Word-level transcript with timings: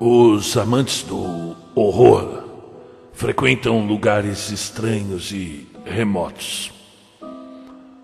Os 0.00 0.56
amantes 0.56 1.02
do 1.02 1.54
horror 1.74 2.42
frequentam 3.12 3.86
lugares 3.86 4.50
estranhos 4.50 5.30
e 5.30 5.68
remotos. 5.84 6.72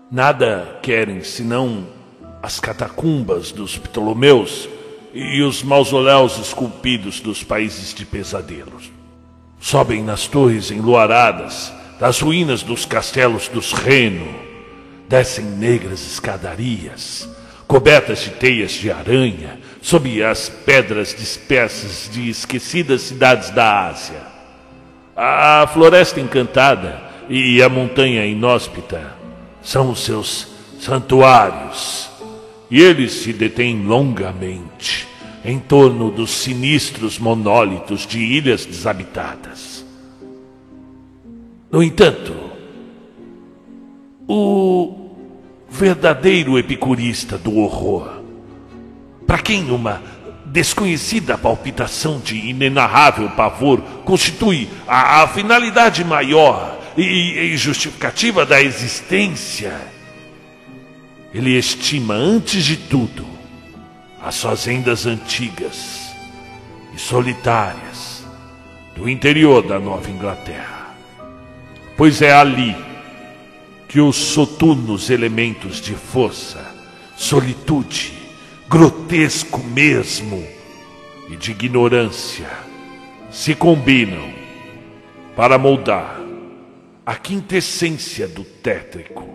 Nada 0.09 0.79
querem 0.81 1.23
senão 1.23 1.85
as 2.41 2.59
catacumbas 2.59 3.51
dos 3.51 3.77
Ptolomeus 3.77 4.69
e 5.13 5.41
os 5.41 5.61
mausoléus 5.63 6.37
esculpidos 6.37 7.19
dos 7.19 7.43
países 7.43 7.93
de 7.93 8.05
pesadelos. 8.05 8.89
Sobem 9.59 10.01
nas 10.01 10.27
torres 10.27 10.71
enluaradas 10.71 11.80
das 12.01 12.19
ruínas 12.19 12.63
dos 12.63 12.83
castelos 12.83 13.47
dos 13.47 13.73
Reno, 13.73 14.27
descem 15.07 15.45
negras 15.45 16.01
escadarias, 16.01 17.29
cobertas 17.67 18.21
de 18.21 18.31
teias 18.31 18.71
de 18.71 18.89
aranha, 18.89 19.59
sob 19.83 20.23
as 20.23 20.49
pedras 20.49 21.13
dispersas 21.13 22.09
de 22.11 22.27
esquecidas 22.27 23.03
cidades 23.03 23.51
da 23.51 23.87
Ásia. 23.87 24.19
A 25.15 25.69
floresta 25.71 26.19
encantada 26.19 26.99
e 27.29 27.61
a 27.61 27.69
montanha 27.69 28.25
inóspita 28.25 29.13
são 29.61 29.91
os 29.91 30.03
seus 30.03 30.47
santuários, 30.79 32.09
e 32.71 32.81
eles 32.81 33.11
se 33.11 33.31
detêm 33.31 33.85
longamente 33.85 35.07
em 35.45 35.59
torno 35.59 36.09
dos 36.09 36.31
sinistros 36.31 37.19
monólitos 37.19 38.07
de 38.07 38.17
ilhas 38.17 38.65
desabitadas. 38.65 39.70
No 41.71 41.81
entanto, 41.81 42.35
o 44.27 45.15
verdadeiro 45.69 46.59
epicurista 46.59 47.37
do 47.37 47.57
horror, 47.59 48.21
para 49.25 49.37
quem 49.37 49.71
uma 49.71 50.03
desconhecida 50.45 51.37
palpitação 51.37 52.19
de 52.19 52.35
inenarrável 52.35 53.29
pavor 53.29 53.81
constitui 54.03 54.67
a, 54.85 55.23
a 55.23 55.27
finalidade 55.29 56.03
maior 56.03 56.77
e, 56.97 57.53
e 57.53 57.57
justificativa 57.57 58.45
da 58.45 58.61
existência, 58.61 59.79
ele 61.33 61.57
estima 61.57 62.15
antes 62.15 62.65
de 62.65 62.75
tudo 62.75 63.25
as 64.21 64.41
fazendas 64.41 65.05
antigas 65.05 66.11
e 66.93 66.99
solitárias 66.99 68.25
do 68.93 69.07
interior 69.07 69.65
da 69.65 69.79
Nova 69.79 70.11
Inglaterra 70.11 70.80
pois 72.01 72.19
é 72.19 72.33
ali 72.33 72.75
que 73.87 74.01
os 74.01 74.15
soturnos 74.15 75.11
elementos 75.11 75.79
de 75.79 75.93
força, 75.93 76.73
solitude, 77.15 78.11
grotesco 78.67 79.59
mesmo 79.59 80.43
e 81.29 81.35
de 81.35 81.51
ignorância 81.51 82.49
se 83.29 83.53
combinam 83.53 84.33
para 85.35 85.59
moldar 85.59 86.19
a 87.05 87.15
quintessência 87.17 88.27
do 88.27 88.43
tétrico. 88.43 89.29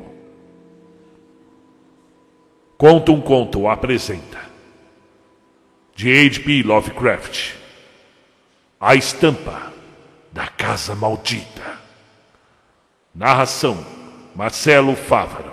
Conta 2.77 3.12
um 3.12 3.20
conto 3.20 3.69
apresenta 3.69 4.41
de 5.94 6.11
H.P. 6.11 6.64
Lovecraft 6.64 7.55
a 8.81 8.97
estampa 8.97 9.72
da 10.33 10.48
casa 10.48 10.97
maldita. 10.97 11.86
Narração: 13.17 13.78
Marcelo 14.34 14.95
Fávaro. 14.95 15.50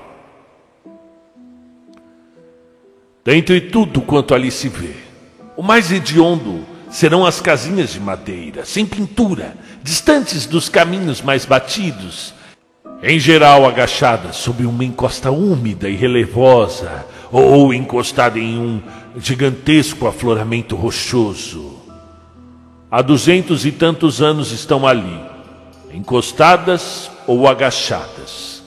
Dentre 3.23 3.61
tudo 3.61 4.01
quanto 4.01 4.35
ali 4.35 4.51
se 4.51 4.67
vê, 4.67 4.93
o 5.55 5.63
mais 5.63 5.89
hediondo 5.89 6.65
serão 6.89 7.25
as 7.25 7.39
casinhas 7.39 7.93
de 7.93 8.01
madeira, 8.01 8.65
sem 8.65 8.85
pintura, 8.85 9.55
distantes 9.81 10.45
dos 10.45 10.67
caminhos 10.67 11.21
mais 11.21 11.45
batidos, 11.45 12.33
em 13.01 13.17
geral 13.17 13.65
agachadas 13.65 14.35
sob 14.35 14.65
uma 14.65 14.83
encosta 14.83 15.31
úmida 15.31 15.89
e 15.89 15.95
relevosa, 15.95 17.05
ou 17.31 17.73
encostada 17.73 18.37
em 18.37 18.59
um 18.59 18.81
gigantesco 19.17 20.05
afloramento 20.05 20.75
rochoso. 20.75 21.77
Há 22.91 23.01
duzentos 23.01 23.65
e 23.65 23.71
tantos 23.71 24.21
anos 24.21 24.51
estão 24.51 24.85
ali, 24.85 25.17
encostadas 25.93 27.12
ou 27.27 27.47
agachadas. 27.47 28.63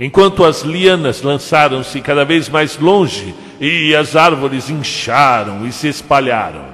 Enquanto 0.00 0.44
as 0.44 0.62
lianas 0.62 1.22
lançaram-se 1.22 2.00
cada 2.00 2.24
vez 2.24 2.48
mais 2.48 2.78
longe 2.78 3.34
e 3.60 3.94
as 3.94 4.14
árvores 4.14 4.70
incharam 4.70 5.66
e 5.66 5.72
se 5.72 5.88
espalharam, 5.88 6.66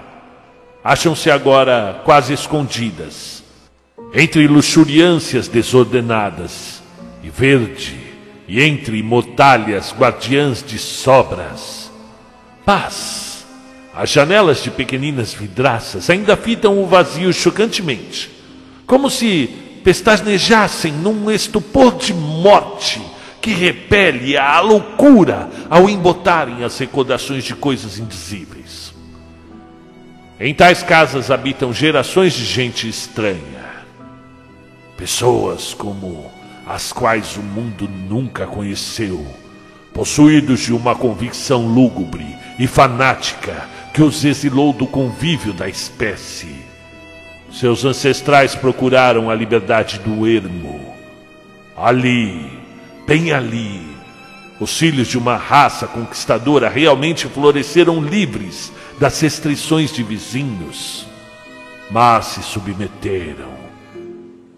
acham-se 0.82 1.30
agora 1.30 2.02
quase 2.04 2.34
escondidas, 2.34 3.42
entre 4.12 4.46
luxuriâncias 4.46 5.48
desordenadas 5.48 6.82
e 7.22 7.30
verde, 7.30 7.98
e 8.46 8.60
entre 8.60 9.02
mortalhas 9.02 9.94
guardiãs 9.98 10.62
de 10.62 10.78
sobras. 10.78 11.90
Paz! 12.64 13.46
As 13.94 14.10
janelas 14.10 14.62
de 14.62 14.70
pequeninas 14.70 15.32
vidraças 15.32 16.10
ainda 16.10 16.36
fitam 16.36 16.82
o 16.82 16.86
vazio 16.86 17.32
chocantemente, 17.32 18.30
como 18.86 19.08
se 19.08 19.63
pestanejassem 19.84 20.90
num 20.90 21.30
estupor 21.30 21.96
de 21.96 22.14
morte 22.14 23.00
que 23.40 23.52
repele 23.52 24.38
a 24.38 24.58
loucura 24.60 25.50
ao 25.68 25.90
embotarem 25.90 26.64
as 26.64 26.78
recordações 26.78 27.44
de 27.44 27.54
coisas 27.54 27.98
indizíveis. 27.98 28.94
Em 30.40 30.54
tais 30.54 30.82
casas 30.82 31.30
habitam 31.30 31.72
gerações 31.72 32.32
de 32.32 32.44
gente 32.44 32.88
estranha, 32.88 33.84
pessoas 34.96 35.74
como 35.74 36.32
as 36.66 36.90
quais 36.90 37.36
o 37.36 37.42
mundo 37.42 37.86
nunca 37.86 38.46
conheceu, 38.46 39.26
possuídos 39.92 40.60
de 40.60 40.72
uma 40.72 40.94
convicção 40.94 41.66
lúgubre 41.66 42.26
e 42.58 42.66
fanática 42.66 43.68
que 43.92 44.02
os 44.02 44.24
exilou 44.24 44.72
do 44.72 44.86
convívio 44.86 45.52
da 45.52 45.68
espécie 45.68 46.63
seus 47.54 47.84
ancestrais 47.84 48.56
procuraram 48.56 49.30
a 49.30 49.34
liberdade 49.34 50.00
do 50.00 50.26
ermo. 50.26 50.92
Ali, 51.76 52.50
bem 53.06 53.32
ali, 53.32 53.80
os 54.58 54.76
filhos 54.76 55.06
de 55.06 55.16
uma 55.16 55.36
raça 55.36 55.86
conquistadora 55.86 56.68
realmente 56.68 57.28
floresceram 57.28 58.02
livres 58.02 58.72
das 58.98 59.20
restrições 59.20 59.92
de 59.92 60.02
vizinhos, 60.02 61.06
mas 61.90 62.26
se 62.26 62.42
submeteram 62.42 63.54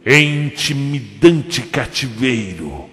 em 0.05 0.47
intimidante 0.47 1.63
cativeiro 1.63 2.89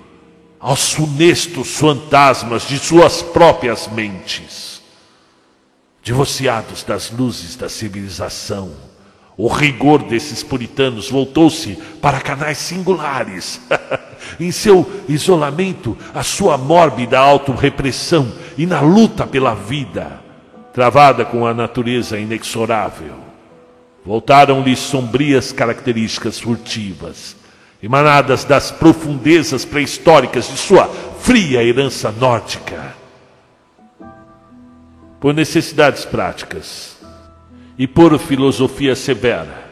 aos 0.60 0.92
funestos 0.92 1.78
fantasmas 1.78 2.68
de 2.68 2.78
suas 2.78 3.22
próprias 3.22 3.88
mentes. 3.88 4.82
Divorciados 6.02 6.84
das 6.84 7.12
luzes 7.12 7.56
da 7.56 7.70
civilização, 7.70 8.74
o 9.36 9.48
rigor 9.48 10.04
desses 10.04 10.44
puritanos 10.44 11.10
voltou-se 11.10 11.76
para 12.02 12.22
canais 12.22 12.58
singulares. 12.58 13.60
em 14.40 14.52
seu 14.52 14.90
isolamento, 15.08 15.98
a 16.14 16.24
sua 16.24 16.58
mórbida 16.58 17.20
autorrepressão 17.20 18.32
e 18.58 18.66
na 18.66 18.82
luta 18.82 19.26
pela 19.26 19.54
vida, 19.54 20.22
travada 20.74 21.26
com 21.26 21.46
a 21.46 21.54
natureza 21.54 22.20
inexorável. 22.20 23.16
Voltaram-lhe 24.06 24.76
sombrias 24.76 25.52
características 25.52 26.40
furtivas, 26.40 27.36
emanadas 27.82 28.44
das 28.44 28.70
profundezas 28.70 29.66
pré-históricas 29.66 30.48
de 30.50 30.58
sua 30.58 30.88
fria 31.22 31.64
herança 31.64 32.12
nórdica. 32.12 32.96
Por 35.20 35.34
necessidades 35.34 36.04
práticas, 36.04 36.93
e 37.78 37.88
por 37.88 38.18
filosofia 38.20 38.96
severa. 38.96 39.64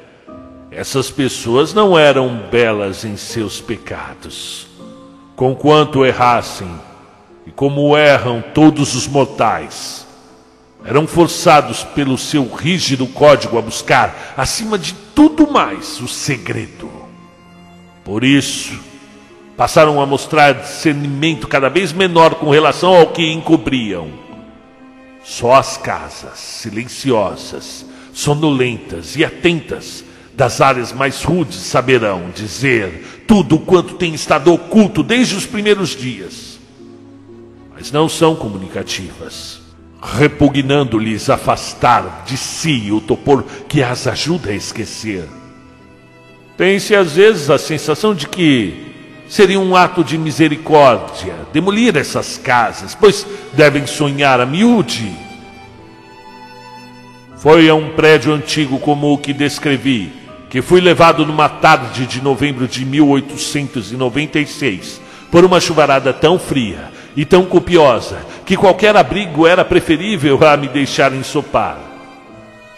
Essas 0.71 1.11
pessoas 1.11 1.73
não 1.73 1.97
eram 1.97 2.43
belas 2.49 3.03
em 3.03 3.17
seus 3.17 3.59
pecados. 3.59 4.67
Conquanto 5.35 6.05
errassem, 6.05 6.69
e 7.45 7.51
como 7.51 7.97
erram 7.97 8.43
todos 8.53 8.95
os 8.95 9.07
mortais, 9.07 10.07
eram 10.85 11.05
forçados 11.05 11.83
pelo 11.83 12.17
seu 12.17 12.47
rígido 12.47 13.05
código 13.07 13.57
a 13.57 13.61
buscar, 13.61 14.33
acima 14.37 14.77
de 14.77 14.93
tudo 15.13 15.51
mais, 15.51 15.99
o 15.99 16.07
segredo. 16.07 16.89
Por 18.03 18.23
isso, 18.23 18.79
passaram 19.55 20.01
a 20.01 20.05
mostrar 20.05 20.53
discernimento 20.53 21.47
cada 21.47 21.69
vez 21.69 21.91
menor 21.91 22.35
com 22.35 22.49
relação 22.49 22.95
ao 22.95 23.07
que 23.07 23.31
encobriam. 23.31 24.09
Só 25.23 25.53
as 25.53 25.77
casas 25.77 26.39
silenciosas 26.39 27.85
sonolentas 28.13 29.15
e 29.15 29.23
atentas 29.23 30.03
das 30.35 30.61
áreas 30.61 30.91
mais 30.91 31.23
rudes 31.23 31.57
saberão 31.57 32.31
dizer 32.33 33.23
tudo 33.27 33.59
quanto 33.59 33.95
tem 33.95 34.13
estado 34.13 34.53
oculto 34.53 35.03
desde 35.03 35.35
os 35.35 35.45
primeiros 35.45 35.89
dias, 35.95 36.59
mas 37.73 37.91
não 37.91 38.09
são 38.09 38.35
comunicativas, 38.35 39.61
repugnando-lhes 40.01 41.29
afastar 41.29 42.23
de 42.25 42.37
si 42.37 42.91
o 42.91 42.99
topor 42.99 43.43
que 43.67 43.83
as 43.83 44.07
ajuda 44.07 44.51
a 44.51 44.55
esquecer. 44.55 45.27
Tem-se 46.57 46.95
às 46.95 47.13
vezes 47.13 47.49
a 47.49 47.57
sensação 47.57 48.13
de 48.13 48.27
que 48.27 48.91
seria 49.27 49.59
um 49.59 49.75
ato 49.75 50.03
de 50.03 50.17
misericórdia 50.17 51.33
demolir 51.53 51.95
essas 51.95 52.37
casas, 52.37 52.93
pois 52.93 53.25
devem 53.53 53.87
sonhar 53.87 54.41
a 54.41 54.45
miúde. 54.45 55.30
Foi 57.41 57.67
a 57.67 57.73
um 57.73 57.89
prédio 57.89 58.31
antigo 58.31 58.77
como 58.77 59.11
o 59.11 59.17
que 59.17 59.33
descrevi, 59.33 60.13
que 60.47 60.61
fui 60.61 60.79
levado 60.79 61.25
numa 61.25 61.49
tarde 61.49 62.05
de 62.05 62.21
novembro 62.21 62.67
de 62.67 62.85
1896 62.85 65.01
por 65.31 65.43
uma 65.43 65.59
chuvarada 65.59 66.13
tão 66.13 66.37
fria 66.37 66.91
e 67.15 67.25
tão 67.25 67.43
copiosa 67.43 68.19
que 68.45 68.55
qualquer 68.55 68.95
abrigo 68.95 69.47
era 69.47 69.65
preferível 69.65 70.37
a 70.47 70.55
me 70.55 70.67
deixar 70.67 71.11
ensopar. 71.13 71.79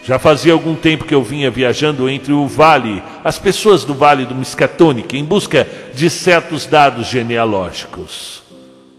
Já 0.02 0.18
fazia 0.18 0.54
algum 0.54 0.74
tempo 0.74 1.04
que 1.04 1.14
eu 1.14 1.22
vinha 1.22 1.50
viajando 1.50 2.08
entre 2.08 2.32
o 2.32 2.46
vale, 2.46 3.02
as 3.22 3.38
pessoas 3.38 3.84
do 3.84 3.92
vale 3.92 4.24
do 4.24 4.34
Miskatonic, 4.34 5.14
em 5.14 5.26
busca 5.26 5.68
de 5.92 6.08
certos 6.08 6.64
dados 6.64 7.08
genealógicos. 7.08 8.42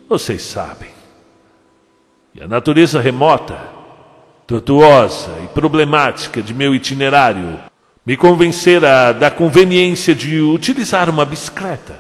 Vocês 0.07 0.43
sabem. 0.43 0.89
E 2.35 2.43
a 2.43 2.47
natureza 2.47 3.01
remota, 3.01 3.73
tortuosa 4.47 5.31
e 5.43 5.47
problemática 5.47 6.41
de 6.41 6.53
meu 6.53 6.75
itinerário 6.75 7.59
me 8.05 8.15
convencera 8.15 9.11
da 9.11 9.31
conveniência 9.31 10.13
de 10.13 10.39
utilizar 10.39 11.09
uma 11.09 11.25
bicicleta, 11.25 11.99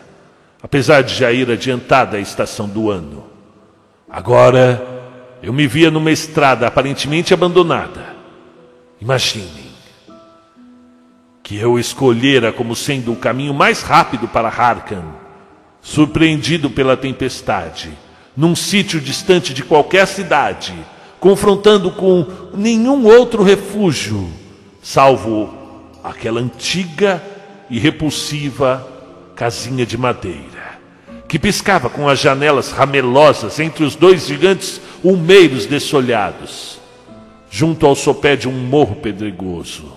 apesar 0.61 1.01
de 1.01 1.15
já 1.15 1.31
ir 1.31 1.49
adiantada 1.49 2.17
a 2.17 2.19
estação 2.19 2.69
do 2.69 2.91
ano. 2.91 3.25
Agora 4.07 4.85
eu 5.41 5.51
me 5.51 5.65
via 5.65 5.89
numa 5.89 6.11
estrada 6.11 6.67
aparentemente 6.67 7.33
abandonada. 7.33 8.15
Imaginem 9.01 9.65
que 11.41 11.57
eu 11.57 11.79
escolhera 11.79 12.51
como 12.51 12.75
sendo 12.75 13.11
o 13.11 13.15
caminho 13.15 13.53
mais 13.53 13.81
rápido 13.81 14.27
para 14.27 14.47
Harkan, 14.47 15.03
surpreendido 15.81 16.69
pela 16.69 16.95
tempestade, 16.95 17.91
num 18.37 18.55
sítio 18.55 18.99
distante 18.99 19.53
de 19.53 19.63
qualquer 19.63 20.07
cidade, 20.07 20.73
confrontando 21.19 21.91
com 21.91 22.25
nenhum 22.53 23.05
outro 23.05 23.43
refúgio, 23.43 24.29
salvo 24.81 25.53
aquela 26.03 26.39
antiga 26.39 27.21
e 27.69 27.79
repulsiva 27.79 28.87
casinha 29.35 29.85
de 29.85 29.97
madeira, 29.97 30.79
que 31.27 31.39
piscava 31.39 31.89
com 31.89 32.07
as 32.07 32.19
janelas 32.19 32.71
ramelosas 32.71 33.59
entre 33.59 33.83
os 33.83 33.95
dois 33.95 34.27
gigantes 34.27 34.79
umeiros 35.03 35.65
dessolhados, 35.65 36.79
junto 37.49 37.85
ao 37.85 37.95
sopé 37.95 38.35
de 38.35 38.47
um 38.47 38.53
morro 38.53 38.95
pedregoso. 38.95 39.91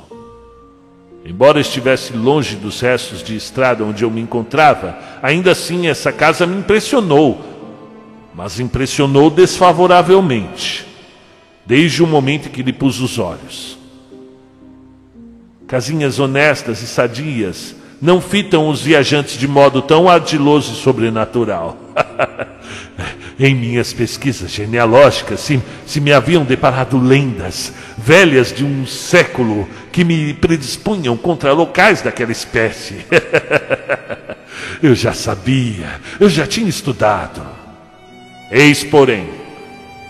Embora 1.25 1.61
estivesse 1.61 2.15
longe 2.15 2.57
dos 2.57 2.81
restos 2.81 3.23
de 3.23 3.37
estrada 3.37 3.85
onde 3.85 4.03
eu 4.03 4.11
me 4.11 4.21
encontrava, 4.21 4.99
ainda 5.23 5.53
assim 5.53 5.87
essa 5.87 6.11
casa 6.11 6.47
me 6.47 6.57
impressionou, 6.57 7.39
mas 8.35 8.59
impressionou 8.59 9.29
desfavoravelmente, 9.29 10.88
desde 11.69 12.03
o 12.03 12.07
momento 12.07 12.49
em 12.49 12.51
que 12.51 12.63
lhe 12.63 12.73
pus 12.73 12.99
os 12.99 13.19
olhos. 13.19 13.77
Casinhas 15.67 16.19
honestas 16.19 16.83
e 16.83 16.87
sadias 16.87 17.77
não 18.01 18.23
fitam 18.23 18.71
os 18.71 18.81
viajantes 18.81 19.39
de 19.39 19.47
modo 19.47 19.83
tão 19.83 20.09
ardiloso 20.09 20.73
e 20.73 20.77
sobrenatural. 20.77 21.77
em 23.39 23.55
minhas 23.55 23.93
pesquisas 23.93 24.51
genealógicas, 24.51 25.41
se, 25.41 25.63
se 25.87 26.01
me 26.01 26.11
haviam 26.11 26.43
deparado 26.43 26.99
lendas 26.99 27.73
velhas 27.99 28.51
de 28.51 28.65
um 28.65 28.87
século 28.87 29.69
que 29.93 30.05
me 30.05 30.33
predispunham 30.33 31.19
contra 31.19 31.53
locais 31.53 32.01
daquela 32.01 32.33
espécie. 32.33 33.05
eu 34.83 34.95
já 34.95 35.13
sabia, 35.13 36.01
eu 36.19 36.31
já 36.31 36.47
tinha 36.47 36.69
estudado. 36.69 37.43
Eis, 38.51 38.83
porém, 38.83 39.38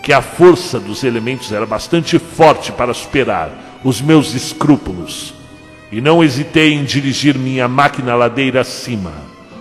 que 0.09 0.13
a 0.13 0.23
força 0.23 0.79
dos 0.79 1.03
elementos 1.03 1.51
era 1.51 1.67
bastante 1.67 2.17
forte 2.17 2.71
para 2.71 2.95
superar 2.95 3.51
os 3.83 4.01
meus 4.01 4.33
escrúpulos 4.33 5.35
e 5.91 6.01
não 6.01 6.23
hesitei 6.23 6.73
em 6.73 6.83
dirigir 6.83 7.37
minha 7.37 7.67
máquina 7.67 8.15
ladeira 8.15 8.61
acima, 8.61 9.11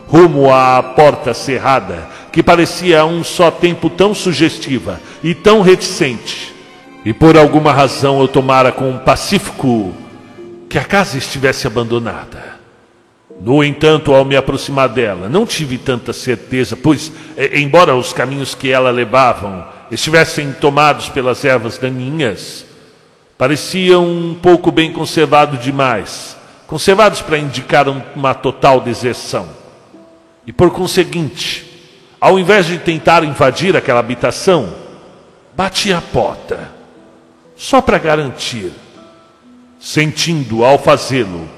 rumo 0.06 0.50
à 0.50 0.82
porta 0.82 1.34
cerrada, 1.34 2.08
que 2.32 2.42
parecia 2.42 3.02
a 3.02 3.04
um 3.04 3.22
só 3.22 3.50
tempo 3.50 3.90
tão 3.90 4.14
sugestiva 4.14 4.98
e 5.22 5.34
tão 5.34 5.60
reticente. 5.60 6.54
E 7.04 7.12
por 7.12 7.36
alguma 7.36 7.70
razão 7.70 8.18
eu 8.18 8.26
tomara 8.26 8.72
com 8.72 8.96
pacífico 8.96 9.92
que 10.66 10.78
a 10.78 10.84
casa 10.84 11.18
estivesse 11.18 11.66
abandonada. 11.66 12.56
No 13.38 13.62
entanto, 13.62 14.14
ao 14.14 14.24
me 14.24 14.34
aproximar 14.34 14.88
dela, 14.88 15.28
não 15.28 15.44
tive 15.44 15.76
tanta 15.76 16.14
certeza, 16.14 16.74
pois, 16.74 17.12
embora 17.52 17.94
os 17.94 18.14
caminhos 18.14 18.54
que 18.54 18.70
ela 18.70 18.90
levavam 18.90 19.76
estivessem 19.90 20.52
tomados 20.52 21.08
pelas 21.08 21.44
ervas 21.44 21.78
daninhas, 21.78 22.66
Pareciam 23.38 24.04
um 24.04 24.34
pouco 24.34 24.72
bem 24.72 24.92
conservados 24.92 25.62
demais, 25.62 26.36
conservados 26.66 27.22
para 27.22 27.38
indicar 27.38 27.86
uma 27.88 28.34
total 28.34 28.80
deserção. 28.80 29.48
E 30.44 30.52
por 30.52 30.72
conseguinte, 30.72 31.64
ao 32.20 32.36
invés 32.36 32.66
de 32.66 32.78
tentar 32.78 33.22
invadir 33.22 33.76
aquela 33.76 34.00
habitação, 34.00 34.74
bati 35.56 35.92
a 35.92 36.00
porta, 36.00 36.68
só 37.56 37.80
para 37.80 37.96
garantir, 37.96 38.72
sentindo 39.78 40.64
ao 40.64 40.76
fazê-lo 40.76 41.48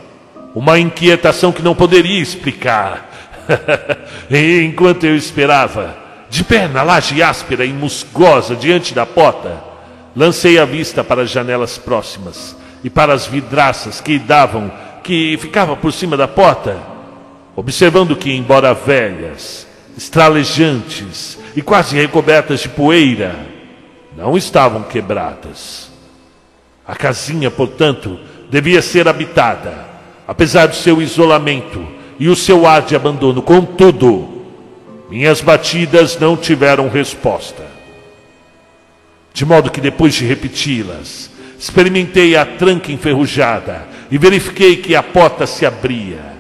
uma 0.55 0.79
inquietação 0.79 1.51
que 1.51 1.63
não 1.63 1.75
poderia 1.75 2.21
explicar. 2.21 3.09
enquanto 4.31 5.05
eu 5.05 5.17
esperava, 5.17 5.97
de 6.31 6.43
pé 6.45 6.69
na 6.69 6.83
laje 6.83 7.23
áspera 7.23 7.65
e 7.65 7.73
musgosa 7.73 8.57
diante 8.57 8.95
da 8.95 9.05
porta, 9.05 9.71
Lancei 10.15 10.59
a 10.59 10.65
vista 10.65 11.05
para 11.05 11.23
as 11.23 11.31
janelas 11.31 11.79
próximas 11.79 12.57
e 12.83 12.91
para 12.91 13.13
as 13.13 13.27
vidraças 13.27 14.01
que 14.01 14.19
davam, 14.19 14.71
que 15.05 15.39
ficava 15.41 15.77
por 15.77 15.93
cima 15.93 16.17
da 16.17 16.27
porta, 16.27 16.77
observando 17.55 18.17
que, 18.17 18.33
embora 18.33 18.75
velhas, 18.75 19.67
estralejantes 19.97 21.39
e 21.55 21.63
quase 21.63 21.95
recobertas 21.95 22.61
de 22.61 22.69
poeira, 22.69 23.35
não 24.17 24.37
estavam 24.37 24.83
quebradas. 24.83 25.91
A 26.87 26.97
casinha, 26.97 27.51
portanto, 27.51 28.19
devia 28.51 28.83
ser 28.83 29.07
habitada, 29.07 29.87
apesar 30.27 30.67
do 30.67 30.75
seu 30.75 31.01
isolamento 31.01 31.87
e 32.19 32.29
o 32.29 32.35
seu 32.35 32.67
ar 32.67 32.83
de 32.83 32.97
abandono. 32.97 33.43
Contudo, 33.43 34.40
minhas 35.11 35.41
batidas 35.41 36.17
não 36.21 36.37
tiveram 36.37 36.89
resposta. 36.89 37.67
De 39.35 39.45
modo 39.45 39.69
que 39.69 39.81
depois 39.81 40.15
de 40.15 40.25
repeti-las, 40.25 41.29
experimentei 41.59 42.37
a 42.37 42.47
tranca 42.47 42.93
enferrujada 42.93 43.89
e 44.09 44.17
verifiquei 44.17 44.77
que 44.77 44.95
a 44.95 45.03
porta 45.03 45.49
se 45.49 45.67
abria. 45.67 46.31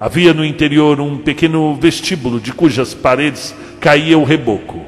Havia 0.00 0.32
no 0.32 0.44
interior 0.44 0.98
um 0.98 1.18
pequeno 1.18 1.74
vestíbulo 1.76 2.40
de 2.40 2.54
cujas 2.54 2.94
paredes 2.94 3.54
caía 3.80 4.18
o 4.18 4.24
reboco. 4.24 4.82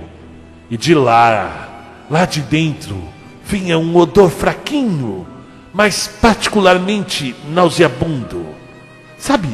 E 0.71 0.77
de 0.79 0.95
lá, 0.95 2.07
lá 2.11 2.25
de 2.25 2.41
dentro, 2.41 2.97
vinha 3.45 3.79
um 3.79 3.95
odor 3.95 4.31
fraquinho, 4.31 5.27
mas 5.73 6.09
particularmente 6.21 7.35
nauseabundo. 7.51 8.47
Sabe, 9.19 9.49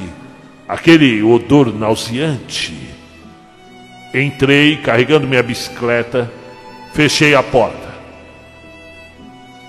aquele 0.69 1.23
odor 1.25 1.75
nauseante. 1.75 2.92
Entrei 4.15 4.77
carregando 4.77 5.27
minha 5.27 5.43
bicicleta 5.43 6.31
fechei 6.93 7.35
a 7.35 7.43
porta. 7.43 7.93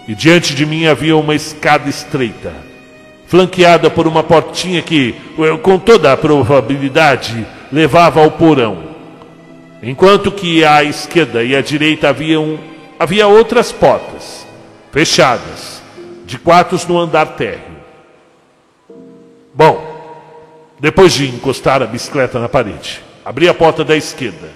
E 0.07 0.13
diante 0.13 0.53
de 0.53 0.65
mim 0.65 0.85
havia 0.85 1.15
uma 1.15 1.33
escada 1.33 1.89
estreita, 1.89 2.53
flanqueada 3.25 3.89
por 3.89 4.05
uma 4.05 4.21
portinha 4.21 4.81
que, 4.81 5.15
com 5.61 5.79
toda 5.79 6.11
a 6.11 6.17
probabilidade, 6.17 7.47
levava 7.71 8.21
ao 8.21 8.31
porão. 8.31 8.91
Enquanto 9.81 10.31
que 10.31 10.63
à 10.63 10.83
esquerda 10.83 11.43
e 11.43 11.55
à 11.55 11.61
direita 11.61 12.09
haviam, 12.09 12.59
havia 12.99 13.27
outras 13.27 13.71
portas, 13.71 14.45
fechadas, 14.91 15.81
de 16.25 16.37
quartos 16.37 16.85
no 16.85 16.97
andar 16.97 17.35
térreo. 17.35 17.73
Bom, 19.53 19.91
depois 20.79 21.13
de 21.13 21.29
encostar 21.29 21.81
a 21.81 21.85
bicicleta 21.85 22.39
na 22.39 22.49
parede, 22.49 23.01
abri 23.23 23.47
a 23.47 23.53
porta 23.53 23.83
da 23.83 23.95
esquerda 23.95 24.51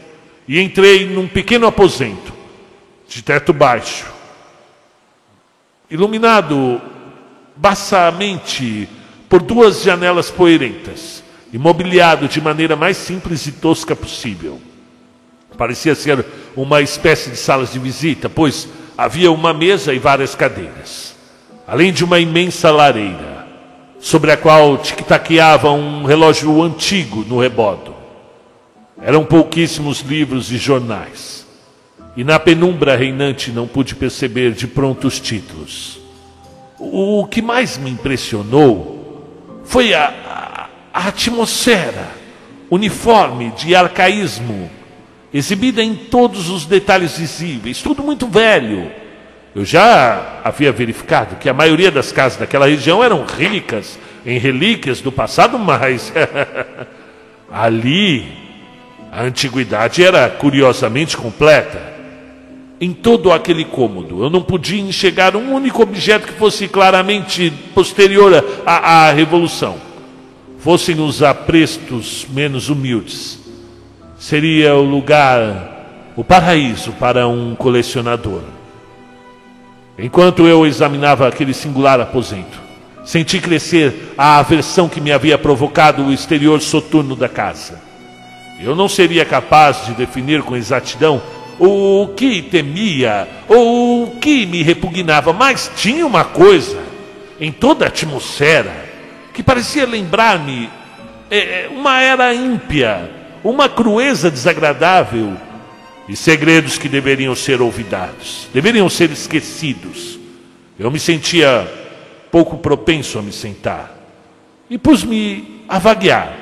e 0.47 0.59
entrei 0.59 1.05
num 1.05 1.27
pequeno 1.27 1.67
aposento 1.67 2.33
de 3.07 3.21
teto 3.21 3.53
baixo, 3.53 4.05
iluminado 5.89 6.81
baçamente 7.55 8.87
por 9.29 9.41
duas 9.41 9.81
janelas 9.81 10.29
poeirentas, 10.29 11.23
imobiliado 11.51 12.27
de 12.27 12.39
maneira 12.39 12.75
mais 12.75 12.97
simples 12.97 13.45
e 13.47 13.51
tosca 13.51 13.95
possível. 13.95 14.61
Parecia 15.57 15.95
ser 15.95 16.25
uma 16.55 16.81
espécie 16.81 17.31
de 17.31 17.37
salas 17.37 17.71
de 17.71 17.79
visita, 17.79 18.29
pois 18.29 18.67
havia 18.97 19.31
uma 19.31 19.53
mesa 19.53 19.93
e 19.93 19.99
várias 19.99 20.35
cadeiras, 20.35 21.15
além 21.65 21.91
de 21.91 22.03
uma 22.03 22.19
imensa 22.19 22.69
lareira, 22.71 23.47
sobre 23.99 24.31
a 24.31 24.37
qual 24.37 24.77
tic-taqueava 24.77 25.71
um 25.71 26.05
relógio 26.05 26.61
antigo 26.61 27.25
no 27.27 27.39
rebodo. 27.39 27.96
Eram 29.07 29.23
pouquíssimos 29.23 30.01
livros 30.01 30.51
e 30.51 30.57
jornais, 30.57 31.47
e 32.17 32.25
na 32.25 32.37
penumbra 32.37 32.93
reinante 32.97 33.53
não 33.53 33.65
pude 33.65 33.95
perceber 33.95 34.51
de 34.51 34.67
pronto 34.67 35.07
os 35.07 35.17
títulos. 35.17 35.97
O 36.77 37.25
que 37.25 37.41
mais 37.41 37.77
me 37.77 37.89
impressionou 37.89 39.63
foi 39.63 39.93
a, 39.93 40.07
a, 40.07 40.69
a 40.93 41.07
atmosfera 41.07 42.09
uniforme 42.69 43.51
de 43.51 43.73
arcaísmo 43.73 44.69
exibida 45.33 45.81
em 45.81 45.95
todos 45.95 46.49
os 46.49 46.65
detalhes 46.65 47.17
visíveis, 47.17 47.81
tudo 47.81 48.03
muito 48.03 48.27
velho. 48.27 48.91
Eu 49.55 49.63
já 49.63 50.41
havia 50.43 50.73
verificado 50.73 51.37
que 51.37 51.47
a 51.47 51.53
maioria 51.53 51.91
das 51.91 52.11
casas 52.11 52.39
daquela 52.39 52.67
região 52.67 53.01
eram 53.01 53.23
ricas 53.25 53.97
em 54.25 54.37
relíquias 54.37 54.99
do 54.99 55.13
passado, 55.13 55.57
mas 55.57 56.11
ali 57.49 58.46
a 59.11 59.23
antiguidade 59.23 60.03
era 60.03 60.29
curiosamente 60.29 61.15
completa. 61.17 61.95
Em 62.79 62.93
todo 62.93 63.31
aquele 63.31 63.65
cômodo, 63.65 64.23
eu 64.23 64.29
não 64.29 64.41
podia 64.41 64.79
enxergar 64.81 65.35
um 65.35 65.53
único 65.53 65.81
objeto 65.81 66.27
que 66.27 66.33
fosse 66.33 66.67
claramente 66.67 67.51
posterior 67.73 68.43
à, 68.65 69.07
à 69.07 69.11
Revolução. 69.11 69.77
Fossem 70.59 70.99
os 70.99 71.23
aprestos 71.23 72.27
menos 72.29 72.69
humildes 72.69 73.47
seria 74.17 74.75
o 74.75 74.83
lugar, 74.83 76.11
o 76.15 76.23
paraíso 76.23 76.91
para 76.93 77.27
um 77.27 77.55
colecionador. 77.55 78.41
Enquanto 79.97 80.47
eu 80.47 80.65
examinava 80.65 81.27
aquele 81.27 81.53
singular 81.53 81.99
aposento, 81.99 82.59
senti 83.03 83.39
crescer 83.39 84.13
a 84.17 84.39
aversão 84.39 84.89
que 84.89 85.01
me 85.01 85.11
havia 85.11 85.37
provocado 85.37 86.03
o 86.03 86.13
exterior 86.13 86.61
soturno 86.61 87.15
da 87.15 87.29
casa. 87.29 87.86
Eu 88.59 88.75
não 88.75 88.89
seria 88.89 89.23
capaz 89.23 89.85
de 89.85 89.93
definir 89.93 90.41
com 90.41 90.55
exatidão 90.55 91.21
o 91.59 92.09
que 92.15 92.41
temia 92.41 93.27
ou 93.47 94.03
o 94.03 94.19
que 94.19 94.45
me 94.45 94.63
repugnava, 94.63 95.33
mas 95.33 95.71
tinha 95.75 96.05
uma 96.05 96.23
coisa 96.23 96.81
em 97.39 97.51
toda 97.51 97.85
a 97.85 97.87
atmosfera 97.87 98.85
que 99.33 99.43
parecia 99.43 99.85
lembrar-me 99.85 100.69
é, 101.29 101.69
uma 101.71 102.01
era 102.01 102.33
ímpia, 102.33 103.11
uma 103.43 103.69
crueza 103.69 104.31
desagradável 104.31 105.35
e 106.07 106.15
segredos 106.15 106.77
que 106.77 106.89
deveriam 106.89 107.35
ser 107.35 107.61
olvidados, 107.61 108.47
deveriam 108.53 108.89
ser 108.89 109.11
esquecidos. 109.11 110.17
Eu 110.79 110.89
me 110.89 110.99
sentia 110.99 111.67
pouco 112.31 112.57
propenso 112.57 113.19
a 113.19 113.21
me 113.21 113.31
sentar 113.31 113.95
e 114.69 114.77
pus-me 114.77 115.63
a 115.67 115.79
vaguear, 115.79 116.33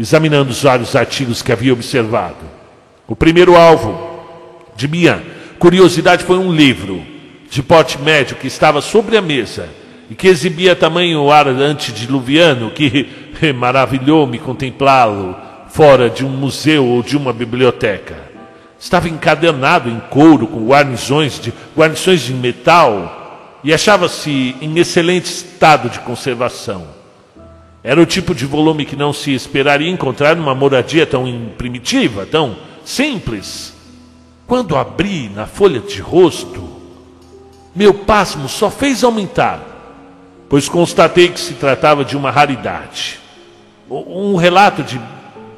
examinando 0.00 0.50
os 0.50 0.62
vários 0.62 0.96
artigos 0.96 1.42
que 1.42 1.52
havia 1.52 1.74
observado. 1.74 2.38
O 3.06 3.14
primeiro 3.14 3.54
alvo 3.54 4.00
de 4.74 4.88
minha 4.88 5.22
curiosidade 5.58 6.24
foi 6.24 6.38
um 6.38 6.50
livro 6.50 7.04
de 7.50 7.62
porte 7.62 8.00
médio 8.00 8.36
que 8.36 8.46
estava 8.46 8.80
sobre 8.80 9.18
a 9.18 9.20
mesa 9.20 9.68
e 10.08 10.14
que 10.14 10.26
exibia 10.26 10.74
tamanho 10.74 11.30
ar 11.30 11.46
antediluviano 11.48 12.70
que 12.70 13.10
maravilhou-me 13.54 14.38
contemplá-lo 14.38 15.36
fora 15.68 16.08
de 16.08 16.24
um 16.24 16.30
museu 16.30 16.86
ou 16.86 17.02
de 17.02 17.14
uma 17.14 17.30
biblioteca. 17.30 18.16
Estava 18.78 19.06
encadenado 19.06 19.90
em 19.90 20.00
couro 20.08 20.46
com 20.46 20.66
guarnições 20.66 21.38
de, 21.38 21.52
guarnições 21.76 22.22
de 22.22 22.32
metal 22.32 23.58
e 23.62 23.74
achava-se 23.74 24.56
em 24.62 24.78
excelente 24.78 25.26
estado 25.26 25.90
de 25.90 26.00
conservação. 26.00 26.99
Era 27.82 28.00
o 28.00 28.06
tipo 28.06 28.34
de 28.34 28.44
volume 28.44 28.84
que 28.84 28.96
não 28.96 29.12
se 29.12 29.32
esperaria 29.32 29.90
encontrar 29.90 30.36
numa 30.36 30.54
moradia 30.54 31.06
tão 31.06 31.50
primitiva, 31.56 32.26
tão 32.26 32.56
simples. 32.84 33.74
Quando 34.46 34.76
abri 34.76 35.30
na 35.30 35.46
folha 35.46 35.80
de 35.80 36.00
rosto, 36.00 36.68
meu 37.74 37.94
pasmo 37.94 38.48
só 38.48 38.70
fez 38.70 39.02
aumentar, 39.02 39.64
pois 40.48 40.68
constatei 40.68 41.28
que 41.28 41.40
se 41.40 41.54
tratava 41.54 42.04
de 42.04 42.16
uma 42.16 42.30
raridade. 42.30 43.18
Um 43.88 44.36
relato 44.36 44.82
de 44.82 45.00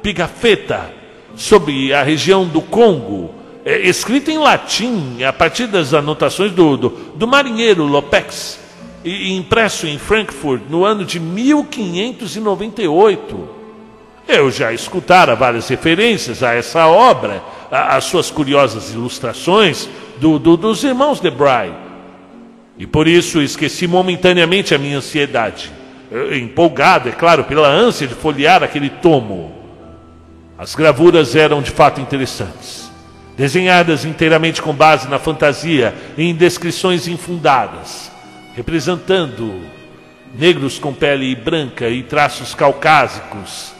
Pigafetta, 0.01 0.93
sobre 1.35 1.93
a 1.93 2.03
região 2.03 2.45
do 2.45 2.61
Congo, 2.61 3.33
é, 3.65 3.79
escrita 3.87 4.31
em 4.31 4.37
latim, 4.37 5.23
a 5.23 5.33
partir 5.33 5.67
das 5.67 5.93
anotações 5.93 6.51
do, 6.51 6.77
do, 6.77 6.89
do 7.15 7.27
marinheiro 7.27 7.85
Lopex, 7.85 8.59
e 9.03 9.33
impresso 9.33 9.85
em 9.85 9.97
Frankfurt 9.97 10.61
no 10.69 10.85
ano 10.85 11.03
de 11.03 11.19
1598. 11.19 13.63
Eu 14.27 14.49
já 14.49 14.71
escutara 14.71 15.35
várias 15.35 15.67
referências 15.67 16.41
a 16.41 16.53
essa 16.53 16.87
obra, 16.87 17.43
as 17.69 18.05
suas 18.05 18.31
curiosas 18.31 18.93
ilustrações 18.93 19.89
do, 20.19 20.39
do, 20.39 20.55
dos 20.55 20.83
irmãos 20.83 21.19
de 21.19 21.29
Bry. 21.29 21.73
E 22.77 22.87
por 22.87 23.07
isso 23.07 23.41
esqueci 23.41 23.85
momentaneamente 23.85 24.73
a 24.73 24.77
minha 24.77 24.97
ansiedade. 24.97 25.71
Empolgado, 26.31 27.09
é 27.09 27.11
claro, 27.11 27.43
pela 27.43 27.67
ânsia 27.67 28.07
de 28.07 28.13
folhear 28.13 28.63
aquele 28.63 28.89
tomo. 28.89 29.53
As 30.57 30.75
gravuras 30.75 31.35
eram 31.35 31.61
de 31.61 31.71
fato 31.71 31.99
interessantes, 31.99 32.89
desenhadas 33.35 34.05
inteiramente 34.05 34.61
com 34.61 34.73
base 34.73 35.09
na 35.09 35.19
fantasia 35.19 35.93
e 36.17 36.23
em 36.23 36.35
descrições 36.35 37.07
infundadas, 37.07 38.11
representando 38.55 39.61
negros 40.37 40.79
com 40.79 40.93
pele 40.93 41.35
branca 41.35 41.89
e 41.89 42.03
traços 42.03 42.55
caucásicos. 42.55 43.73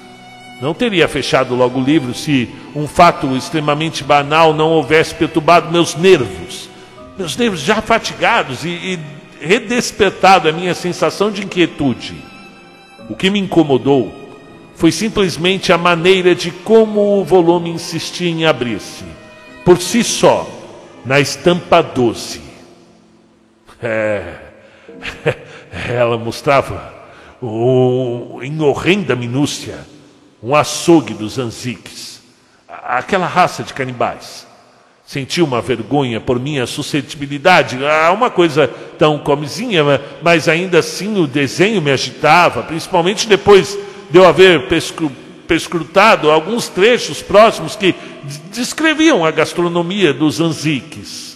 Não 0.61 0.73
teria 0.73 1.07
fechado 1.07 1.55
logo 1.55 1.79
o 1.79 1.83
livro 1.83 2.13
se 2.13 2.49
um 2.75 2.87
fato 2.87 3.35
extremamente 3.35 4.03
banal 4.03 4.53
não 4.53 4.69
houvesse 4.69 5.13
perturbado 5.15 5.71
meus 5.71 5.95
nervos, 5.95 6.69
meus 7.17 7.35
nervos 7.35 7.59
já 7.59 7.81
fatigados 7.81 8.63
e, 8.63 8.69
e 8.69 8.99
redespertado 9.41 10.47
a 10.47 10.51
minha 10.51 10.73
sensação 10.73 11.31
de 11.31 11.43
inquietude. 11.43 12.15
O 13.09 13.15
que 13.15 13.29
me 13.29 13.39
incomodou 13.39 14.13
foi 14.75 14.91
simplesmente 14.91 15.73
a 15.73 15.77
maneira 15.77 16.33
de 16.33 16.51
como 16.51 17.19
o 17.19 17.23
volume 17.23 17.69
insistia 17.69 18.29
em 18.29 18.45
abrir-se, 18.45 19.03
por 19.65 19.79
si 19.81 20.03
só, 20.03 20.47
na 21.05 21.19
estampa 21.19 21.81
doce. 21.81 22.41
É, 23.81 24.42
ela 25.89 26.17
mostrava 26.17 26.93
o, 27.41 28.39
em 28.41 28.61
horrenda 28.61 29.15
minúcia 29.15 29.79
um 30.43 30.53
açougue 30.53 31.13
dos 31.13 31.39
anziques, 31.39 32.21
aquela 32.67 33.25
raça 33.25 33.63
de 33.63 33.73
canibais. 33.73 34.45
Senti 35.05 35.41
uma 35.41 35.61
vergonha 35.61 36.19
por 36.19 36.39
minha 36.39 36.65
suscetibilidade 36.65 37.77
a 37.85 38.11
uma 38.11 38.29
coisa 38.29 38.67
tão 38.97 39.17
comezinha, 39.19 39.83
mas 40.21 40.49
ainda 40.49 40.79
assim 40.79 41.17
o 41.17 41.27
desenho 41.27 41.81
me 41.81 41.91
agitava, 41.91 42.63
principalmente 42.63 43.27
depois 43.27 43.77
de 44.09 44.17
eu 44.17 44.27
haver 44.27 44.67
perscrutado 45.47 46.29
alguns 46.29 46.67
trechos 46.67 47.21
próximos 47.21 47.75
que 47.75 47.95
descreviam 48.51 49.25
a 49.25 49.31
gastronomia 49.31 50.13
dos 50.13 50.41
anziques. 50.41 51.32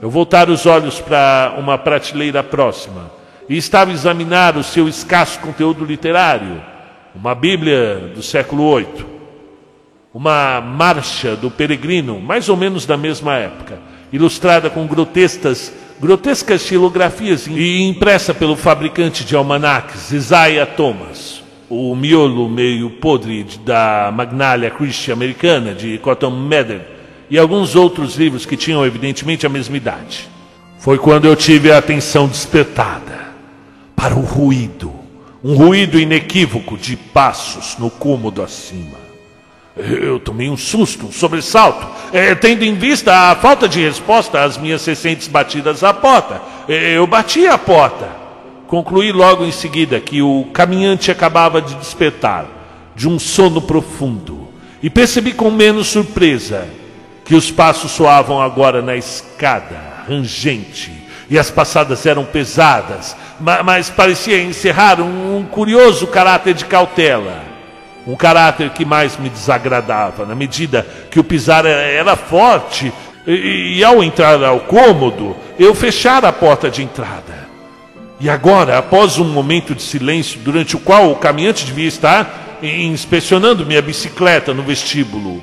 Eu 0.00 0.10
voltara 0.10 0.50
os 0.50 0.66
olhos 0.66 1.00
para 1.00 1.54
uma 1.58 1.78
prateleira 1.78 2.42
próxima 2.42 3.10
e 3.48 3.56
estava 3.56 3.90
a 3.90 3.94
examinar 3.94 4.56
o 4.56 4.62
seu 4.62 4.88
escasso 4.88 5.38
conteúdo 5.40 5.84
literário, 5.84 6.62
uma 7.14 7.34
Bíblia 7.34 8.12
do 8.14 8.22
século 8.22 8.76
VIII, 8.76 9.06
uma 10.12 10.60
marcha 10.60 11.34
do 11.34 11.50
peregrino, 11.50 12.20
mais 12.20 12.48
ou 12.48 12.56
menos 12.56 12.84
da 12.84 12.96
mesma 12.96 13.36
época, 13.36 13.78
ilustrada 14.12 14.68
com 14.68 14.86
grotescas, 14.86 15.72
grotescas 15.98 16.60
xilografias 16.60 17.46
e 17.46 17.82
impressa 17.82 18.34
pelo 18.34 18.54
fabricante 18.54 19.24
de 19.24 19.34
almanaques, 19.34 20.12
Isaiah 20.12 20.66
Thomas 20.66 21.46
o 21.68 21.96
miolo 21.96 22.48
meio 22.48 22.90
podre 22.90 23.44
da 23.64 24.12
Magnalia 24.14 24.70
Christian 24.70 25.14
americana, 25.14 25.74
de 25.74 25.98
Cotton 25.98 26.30
Mather, 26.30 26.95
e 27.28 27.38
alguns 27.38 27.74
outros 27.74 28.16
livros 28.16 28.46
que 28.46 28.56
tinham 28.56 28.84
evidentemente 28.84 29.46
a 29.46 29.48
mesma 29.48 29.76
idade. 29.76 30.28
Foi 30.78 30.98
quando 30.98 31.26
eu 31.26 31.34
tive 31.34 31.72
a 31.72 31.78
atenção 31.78 32.28
despertada 32.28 33.26
para 33.94 34.14
o 34.14 34.20
ruído, 34.20 34.92
um 35.42 35.54
ruído 35.54 35.98
inequívoco 35.98 36.76
de 36.76 36.96
passos 36.96 37.76
no 37.78 37.90
cômodo 37.90 38.42
acima. 38.42 39.06
Eu 39.76 40.18
tomei 40.18 40.48
um 40.48 40.56
susto, 40.56 41.06
um 41.06 41.12
sobressalto, 41.12 41.86
é, 42.12 42.34
tendo 42.34 42.64
em 42.64 42.74
vista 42.74 43.30
a 43.30 43.36
falta 43.36 43.68
de 43.68 43.82
resposta 43.82 44.42
às 44.42 44.56
minhas 44.56 44.84
recentes 44.86 45.28
batidas 45.28 45.84
à 45.84 45.92
porta. 45.92 46.40
Eu 46.68 47.06
bati 47.06 47.46
a 47.46 47.58
porta 47.58 48.26
concluí 48.66 49.12
logo 49.12 49.44
em 49.44 49.52
seguida 49.52 50.00
que 50.00 50.20
o 50.20 50.44
caminhante 50.52 51.10
acabava 51.10 51.62
de 51.62 51.74
despertar 51.76 52.46
de 52.94 53.08
um 53.08 53.18
sono 53.18 53.60
profundo 53.62 54.48
e 54.82 54.90
percebi 54.90 55.32
com 55.32 55.50
menos 55.50 55.86
surpresa 55.86 56.68
que 57.26 57.34
os 57.34 57.50
passos 57.50 57.90
soavam 57.90 58.40
agora 58.40 58.80
na 58.80 58.96
escada, 58.96 59.76
rangente, 60.08 60.92
e 61.28 61.36
as 61.36 61.50
passadas 61.50 62.06
eram 62.06 62.24
pesadas, 62.24 63.16
mas 63.64 63.90
parecia 63.90 64.40
encerrar 64.40 65.00
um, 65.00 65.44
curioso 65.50 66.06
caráter 66.06 66.54
de 66.54 66.64
cautela. 66.64 67.44
Um 68.06 68.14
caráter 68.14 68.70
que 68.70 68.84
mais 68.84 69.16
me 69.16 69.28
desagradava, 69.28 70.24
na 70.24 70.36
medida 70.36 70.86
que 71.10 71.18
o 71.18 71.24
pisar 71.24 71.66
era 71.66 72.14
forte, 72.14 72.92
e, 73.26 73.78
e 73.78 73.84
ao 73.84 74.04
entrar 74.04 74.40
ao 74.44 74.60
cômodo, 74.60 75.36
eu 75.58 75.74
fechara 75.74 76.28
a 76.28 76.32
porta 76.32 76.70
de 76.70 76.84
entrada. 76.84 77.48
E 78.20 78.30
agora, 78.30 78.78
após 78.78 79.18
um 79.18 79.24
momento 79.24 79.74
de 79.74 79.82
silêncio, 79.82 80.38
durante 80.44 80.76
o 80.76 80.78
qual 80.78 81.10
o 81.10 81.16
caminhante 81.16 81.66
devia 81.66 81.88
estar 81.88 82.58
inspecionando 82.62 83.66
minha 83.66 83.82
bicicleta 83.82 84.54
no 84.54 84.62
vestíbulo, 84.62 85.42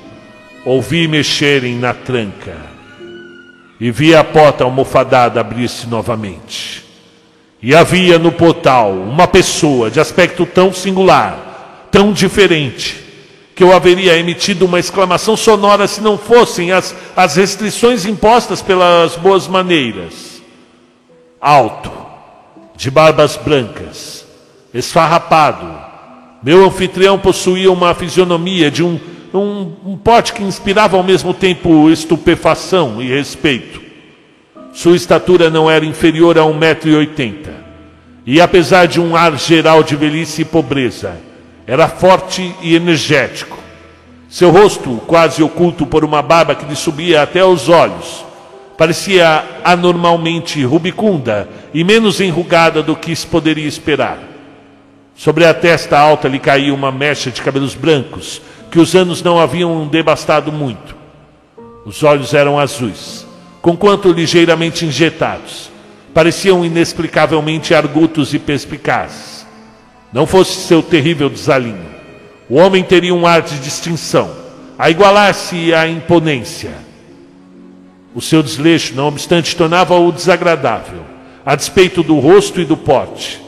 ouvi 0.65 1.07
mexerem 1.07 1.75
na 1.75 1.93
tranca 1.93 2.55
e 3.79 3.91
vi 3.91 4.15
a 4.15 4.23
porta 4.23 4.63
almofadada 4.63 5.41
abrir-se 5.41 5.87
novamente. 5.87 6.83
E 7.61 7.75
havia 7.75 8.19
no 8.19 8.31
portal 8.31 8.91
uma 8.91 9.27
pessoa 9.27 9.89
de 9.89 9.99
aspecto 9.99 10.45
tão 10.45 10.73
singular, 10.73 11.87
tão 11.91 12.11
diferente, 12.13 13.01
que 13.55 13.63
eu 13.63 13.73
haveria 13.73 14.17
emitido 14.17 14.65
uma 14.65 14.79
exclamação 14.79 15.37
sonora 15.37 15.87
se 15.87 16.01
não 16.01 16.17
fossem 16.17 16.71
as, 16.71 16.95
as 17.15 17.35
restrições 17.35 18.05
impostas 18.05 18.61
pelas 18.61 19.15
boas 19.15 19.47
maneiras. 19.47 20.41
Alto, 21.39 21.91
de 22.75 22.89
barbas 22.89 23.37
brancas, 23.37 24.25
esfarrapado, 24.73 25.67
meu 26.41 26.65
anfitrião 26.65 27.19
possuía 27.19 27.71
uma 27.71 27.93
fisionomia 27.93 28.71
de 28.71 28.83
um 28.83 28.99
um, 29.33 29.71
um 29.85 29.97
pote 29.97 30.33
que 30.33 30.43
inspirava 30.43 30.95
ao 30.95 31.03
mesmo 31.03 31.33
tempo 31.33 31.89
estupefação 31.89 33.01
e 33.01 33.07
respeito. 33.07 33.81
Sua 34.73 34.95
estatura 34.95 35.49
não 35.49 35.69
era 35.69 35.85
inferior 35.85 36.37
a 36.37 36.43
1,80m. 36.43 37.49
E 38.25 38.39
apesar 38.39 38.87
de 38.87 39.01
um 39.01 39.15
ar 39.15 39.37
geral 39.37 39.83
de 39.83 39.95
velhice 39.95 40.43
e 40.43 40.45
pobreza, 40.45 41.17
era 41.67 41.87
forte 41.87 42.55
e 42.61 42.75
energético. 42.75 43.57
Seu 44.29 44.49
rosto, 44.49 45.01
quase 45.05 45.43
oculto 45.43 45.85
por 45.85 46.03
uma 46.03 46.21
barba 46.21 46.55
que 46.55 46.65
lhe 46.65 46.75
subia 46.75 47.21
até 47.21 47.41
aos 47.41 47.69
olhos, 47.69 48.25
parecia 48.77 49.43
anormalmente 49.63 50.63
rubicunda 50.63 51.47
e 51.73 51.83
menos 51.83 52.19
enrugada 52.19 52.81
do 52.81 52.95
que 52.95 53.15
se 53.15 53.27
poderia 53.27 53.67
esperar. 53.67 54.19
Sobre 55.15 55.45
a 55.45 55.53
testa 55.53 55.99
alta 55.99 56.27
lhe 56.27 56.39
caía 56.39 56.73
uma 56.73 56.91
mecha 56.91 57.29
de 57.29 57.41
cabelos 57.41 57.75
brancos, 57.75 58.41
que 58.73 58.79
os 58.79 58.95
anos 58.95 59.21
não 59.21 59.39
haviam 59.39 59.85
devastado 59.85 60.51
muito. 60.51 60.95
Os 61.85 62.01
olhos 62.01 62.33
eram 62.33 62.57
azuis, 62.57 63.23
conquanto 63.61 64.11
ligeiramente 64.11 64.83
injetados. 64.83 65.69
Pareciam 66.11 66.65
inexplicavelmente 66.65 67.75
argutos 67.75 68.33
e 68.33 68.39
perspicazes. 68.39 69.45
Não 70.11 70.25
fosse 70.25 70.65
seu 70.65 70.81
terrível 70.81 71.29
desalinho. 71.29 71.85
O 72.49 72.55
homem 72.55 72.83
teria 72.83 73.13
um 73.13 73.27
ar 73.27 73.43
de 73.43 73.59
distinção, 73.59 74.31
a 74.75 74.89
igualar-se 74.89 75.71
à 75.71 75.87
imponência. 75.87 76.73
O 78.15 78.21
seu 78.21 78.41
desleixo, 78.41 78.95
não 78.95 79.05
obstante, 79.05 79.55
tornava-o 79.55 80.11
desagradável, 80.11 81.03
a 81.45 81.55
despeito 81.55 82.01
do 82.01 82.17
rosto 82.17 82.59
e 82.59 82.65
do 82.65 82.75
porte. 82.75 83.39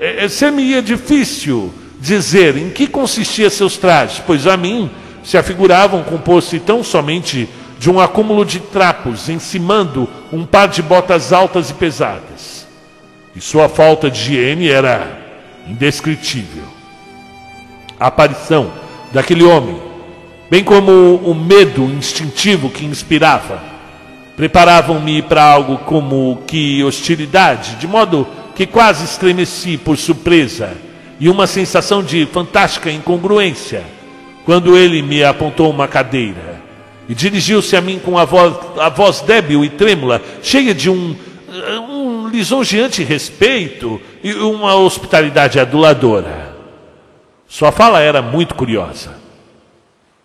É, 0.00 0.24
é 0.24 0.28
Ser-me-ia 0.30 0.80
difícil 0.80 1.74
dizer 2.02 2.56
em 2.56 2.68
que 2.68 2.88
consistia 2.88 3.48
seus 3.48 3.76
trajes, 3.76 4.20
pois 4.26 4.48
a 4.48 4.56
mim 4.56 4.90
se 5.22 5.38
afiguravam 5.38 6.02
compor-se 6.02 6.58
tão 6.58 6.82
somente 6.82 7.48
de 7.78 7.88
um 7.88 8.00
acúmulo 8.00 8.44
de 8.44 8.58
trapos 8.58 9.28
encimando 9.28 10.08
um 10.32 10.44
par 10.44 10.66
de 10.66 10.82
botas 10.82 11.32
altas 11.32 11.70
e 11.70 11.74
pesadas. 11.74 12.66
E 13.36 13.40
sua 13.40 13.68
falta 13.68 14.10
de 14.10 14.20
higiene 14.20 14.68
era 14.68 15.16
indescritível. 15.68 16.64
A 18.00 18.08
aparição 18.08 18.72
daquele 19.12 19.44
homem, 19.44 19.80
bem 20.50 20.64
como 20.64 20.90
o 21.24 21.32
medo 21.32 21.84
instintivo 21.84 22.68
que 22.68 22.84
inspirava, 22.84 23.62
preparavam-me 24.36 25.22
para 25.22 25.44
algo 25.44 25.78
como 25.78 26.42
que 26.48 26.82
hostilidade, 26.82 27.76
de 27.76 27.86
modo 27.86 28.26
que 28.56 28.66
quase 28.66 29.04
estremeci 29.04 29.78
por 29.78 29.96
surpresa 29.96 30.76
e 31.22 31.28
uma 31.28 31.46
sensação 31.46 32.02
de 32.02 32.26
fantástica 32.26 32.90
incongruência 32.90 33.84
quando 34.44 34.76
ele 34.76 35.00
me 35.02 35.22
apontou 35.22 35.70
uma 35.70 35.86
cadeira 35.86 36.60
e 37.08 37.14
dirigiu-se 37.14 37.76
a 37.76 37.80
mim 37.80 38.00
com 38.00 38.18
a 38.18 38.24
voz, 38.24 38.56
a 38.76 38.88
voz 38.88 39.20
débil 39.20 39.64
e 39.64 39.70
trêmula, 39.70 40.20
cheia 40.42 40.74
de 40.74 40.90
um, 40.90 41.14
um 41.88 42.26
lisonjeante 42.26 43.04
respeito 43.04 44.00
e 44.20 44.34
uma 44.34 44.74
hospitalidade 44.74 45.60
aduladora. 45.60 46.56
Sua 47.46 47.70
fala 47.70 48.00
era 48.00 48.20
muito 48.20 48.56
curiosa. 48.56 49.16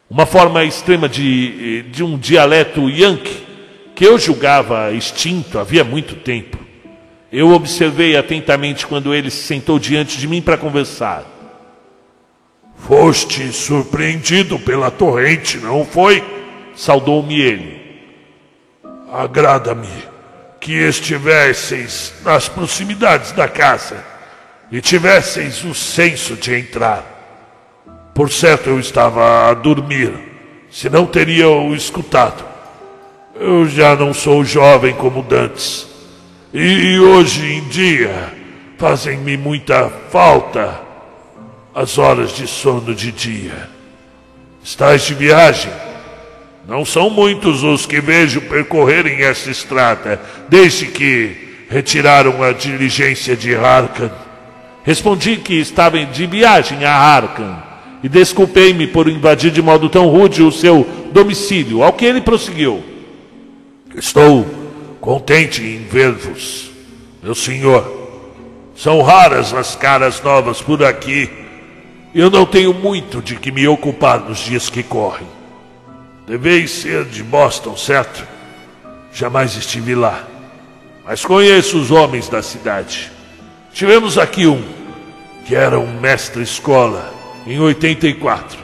Uma 0.10 0.26
forma 0.26 0.64
extrema 0.64 1.08
de, 1.08 1.84
de 1.92 2.04
um 2.04 2.18
dialeto 2.18 2.90
yankee 2.90 3.46
que 3.94 4.04
eu 4.04 4.18
julgava 4.18 4.92
extinto 4.94 5.60
havia 5.60 5.84
muito 5.84 6.16
tempo. 6.16 6.67
Eu 7.32 7.50
observei 7.50 8.16
atentamente 8.16 8.88
quando 8.88 9.14
ele 9.14 9.30
se 9.30 9.44
sentou 9.44 9.78
diante 9.78 10.18
de 10.18 10.28
mim 10.28 10.42
para 10.42 10.58
conversar. 10.58 11.26
Foste 12.78 13.52
surpreendido 13.52 14.58
pela 14.58 14.90
torrente, 14.90 15.58
não 15.58 15.86
foi? 15.86 16.24
Saudou-me 16.74 17.42
ele. 17.42 17.82
Agrada-me 19.12 19.90
que 20.62 20.72
estivesseis 20.74 22.14
nas 22.24 22.48
proximidades 22.48 23.34
da 23.34 23.48
casa 23.48 24.04
e 24.72 24.80
tivesseis 24.80 25.66
o 25.66 25.74
senso 25.74 26.36
de 26.36 26.56
entrar. 26.56 27.04
Por 28.14 28.32
certo, 28.32 28.70
eu 28.70 28.80
estava 28.80 29.50
a 29.50 29.54
dormir, 29.54 30.14
se 30.72 30.90
não 30.90 31.06
teria 31.06 31.50
o 31.50 31.76
escutado. 31.76 32.46
Eu 33.36 33.68
já 33.68 33.96
não 33.96 34.14
sou 34.14 34.46
jovem 34.46 34.94
como 34.96 35.22
dantes 35.22 35.97
e 36.54 36.98
hoje 37.00 37.46
em 37.46 37.68
dia 37.68 38.34
fazem-me 38.78 39.36
muita 39.36 39.90
falta 40.10 40.82
as 41.76 41.98
horas 41.98 42.36
de 42.36 42.48
sono 42.48 42.96
de 42.96 43.12
dia. 43.12 43.70
Estás 44.64 45.04
de 45.04 45.14
viagem? 45.14 45.72
Não 46.68 46.84
são 46.84 47.10
muitos 47.10 47.64
os 47.64 47.86
que 47.86 48.02
vejo 48.02 48.42
percorrerem 48.42 49.22
essa 49.22 49.50
estrada 49.50 50.22
desde 50.50 50.88
que 50.88 51.66
retiraram 51.70 52.42
a 52.42 52.52
diligência 52.52 53.36
de 53.36 53.56
Arkan. 53.56 54.12
Respondi 54.84 55.38
que 55.38 55.54
estava 55.54 56.04
de 56.06 56.26
viagem 56.26 56.84
a 56.86 56.94
Arkan 56.94 57.62
e 58.04 58.10
desculpei-me 58.10 58.88
por 58.88 59.08
invadir 59.08 59.52
de 59.52 59.62
modo 59.62 59.90
tão 59.90 60.08
rude 60.08 60.42
o 60.44 60.52
seu 60.52 60.88
domicílio, 61.12 61.84
ao 61.84 61.94
que 61.94 62.06
ele 62.06 62.22
prosseguiu. 62.22 62.84
Estou 63.96 64.57
contente 65.08 65.64
em 65.64 65.86
ver-vos, 65.86 66.70
meu 67.24 67.34
senhor. 67.34 68.10
São 68.76 69.02
raras 69.02 69.54
as 69.54 69.74
caras 69.74 70.22
novas 70.22 70.62
por 70.62 70.84
aqui. 70.84 71.30
Eu 72.14 72.30
não 72.30 72.46
tenho 72.46 72.74
muito 72.74 73.22
de 73.22 73.38
que 73.38 73.50
me 73.50 73.66
ocupar 73.70 74.20
nos 74.20 74.40
dias 74.40 74.70
que 74.70 74.84
correm. 74.84 75.26
Deveis 76.28 76.72
ser 76.72 77.06
de 77.06 77.24
Boston, 77.24 77.78
certo? 77.78 78.28
Jamais 79.14 79.56
estive 79.56 79.96
lá, 79.96 80.28
mas 81.06 81.24
conheço 81.24 81.80
os 81.80 81.90
homens 81.90 82.28
da 82.28 82.44
cidade. 82.44 83.10
Tivemos 83.72 84.18
aqui 84.18 84.46
um, 84.46 84.62
que 85.46 85.56
era 85.56 85.80
um 85.80 86.02
mestre-escola, 86.02 87.14
em 87.46 87.58
84. 87.58 88.60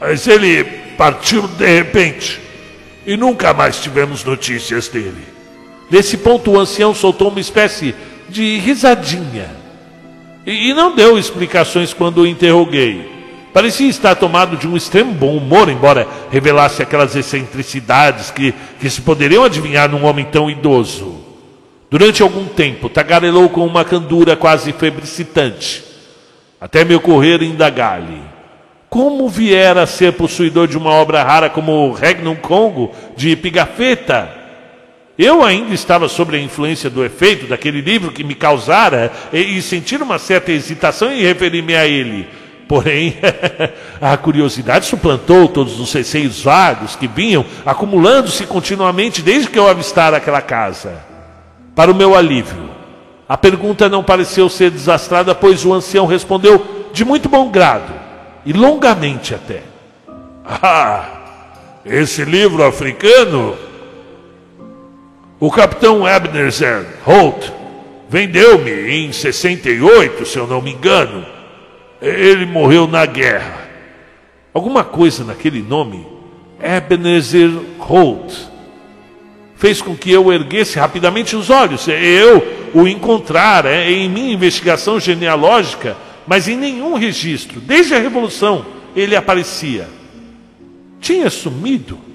Mas 0.00 0.26
ele 0.26 0.64
partiu 0.96 1.46
de 1.46 1.66
repente 1.66 2.40
e 3.04 3.14
nunca 3.14 3.52
mais 3.52 3.78
tivemos 3.78 4.24
notícias 4.24 4.88
dele. 4.88 5.35
Nesse 5.90 6.16
ponto, 6.16 6.52
o 6.52 6.58
ancião 6.58 6.94
soltou 6.94 7.28
uma 7.28 7.40
espécie 7.40 7.94
de 8.28 8.58
risadinha. 8.58 9.50
E, 10.46 10.70
e 10.70 10.74
não 10.74 10.94
deu 10.94 11.18
explicações 11.18 11.92
quando 11.92 12.18
o 12.18 12.26
interroguei. 12.26 13.16
Parecia 13.52 13.88
estar 13.88 14.14
tomado 14.14 14.56
de 14.56 14.68
um 14.68 14.76
extremo 14.76 15.12
bom 15.12 15.36
humor, 15.36 15.70
embora 15.70 16.06
revelasse 16.30 16.82
aquelas 16.82 17.16
excentricidades 17.16 18.30
que, 18.30 18.54
que 18.78 18.90
se 18.90 19.00
poderiam 19.00 19.44
adivinhar 19.44 19.88
num 19.88 20.04
homem 20.04 20.26
tão 20.26 20.50
idoso. 20.50 21.24
Durante 21.90 22.22
algum 22.22 22.44
tempo, 22.44 22.90
tagarelou 22.90 23.48
com 23.48 23.64
uma 23.64 23.82
candura 23.82 24.36
quase 24.36 24.72
febricitante, 24.72 25.82
até 26.60 26.84
me 26.84 26.94
ocorrer 26.94 27.42
indagar-lhe. 27.42 28.20
Como 28.90 29.26
viera 29.28 29.84
a 29.84 29.86
ser 29.86 30.12
possuidor 30.12 30.68
de 30.68 30.76
uma 30.76 30.90
obra 30.90 31.22
rara 31.22 31.48
como 31.48 31.72
o 31.72 31.92
Regnum 31.92 32.36
Congo 32.36 32.92
de 33.16 33.34
Pigafetta? 33.36 34.35
Eu 35.18 35.42
ainda 35.42 35.72
estava 35.72 36.08
sob 36.08 36.36
a 36.36 36.40
influência 36.40 36.90
do 36.90 37.02
efeito 37.04 37.46
daquele 37.46 37.80
livro 37.80 38.12
que 38.12 38.22
me 38.22 38.34
causara 38.34 39.10
e, 39.32 39.56
e 39.56 39.62
sentir 39.62 40.02
uma 40.02 40.18
certa 40.18 40.52
hesitação 40.52 41.10
em 41.10 41.22
referir-me 41.22 41.74
a 41.74 41.86
ele. 41.86 42.28
Porém, 42.68 43.16
a 44.00 44.16
curiosidade 44.16 44.86
suplantou 44.86 45.48
todos 45.48 45.80
os 45.80 45.92
receios 45.92 46.42
vagos 46.42 46.96
que 46.96 47.06
vinham 47.06 47.46
acumulando-se 47.64 48.44
continuamente 48.44 49.22
desde 49.22 49.48
que 49.48 49.58
eu 49.58 49.68
avistara 49.68 50.18
aquela 50.18 50.42
casa. 50.42 51.02
Para 51.74 51.90
o 51.90 51.94
meu 51.94 52.14
alívio, 52.14 52.68
a 53.28 53.38
pergunta 53.38 53.88
não 53.88 54.04
pareceu 54.04 54.48
ser 54.50 54.70
desastrada, 54.70 55.34
pois 55.34 55.64
o 55.64 55.72
ancião 55.72 56.06
respondeu 56.06 56.90
de 56.92 57.04
muito 57.04 57.28
bom 57.28 57.50
grado 57.50 57.92
e 58.44 58.52
longamente 58.52 59.34
até. 59.34 59.62
Ah, 60.48 61.08
esse 61.84 62.24
livro 62.24 62.62
africano 62.64 63.56
o 65.38 65.50
capitão 65.50 66.08
Ebenezer 66.08 66.86
Holt 67.04 67.52
vendeu-me 68.08 68.70
em 68.70 69.12
68, 69.12 70.24
se 70.24 70.38
eu 70.38 70.46
não 70.46 70.62
me 70.62 70.72
engano. 70.72 71.26
Ele 72.00 72.46
morreu 72.46 72.86
na 72.86 73.04
guerra. 73.04 73.68
Alguma 74.54 74.82
coisa 74.82 75.24
naquele 75.24 75.60
nome, 75.60 76.06
Ebenezer 76.58 77.50
Holt, 77.78 78.32
fez 79.56 79.82
com 79.82 79.94
que 79.94 80.10
eu 80.10 80.32
erguesse 80.32 80.78
rapidamente 80.78 81.36
os 81.36 81.50
olhos. 81.50 81.86
Eu 81.88 82.70
o 82.72 82.88
encontrara 82.88 83.70
é, 83.70 83.90
em 83.90 84.08
minha 84.08 84.32
investigação 84.32 84.98
genealógica, 84.98 85.96
mas 86.26 86.48
em 86.48 86.56
nenhum 86.56 86.94
registro, 86.94 87.60
desde 87.60 87.94
a 87.94 87.98
Revolução, 87.98 88.64
ele 88.94 89.14
aparecia. 89.14 89.88
Tinha 90.98 91.28
sumido. 91.28 92.05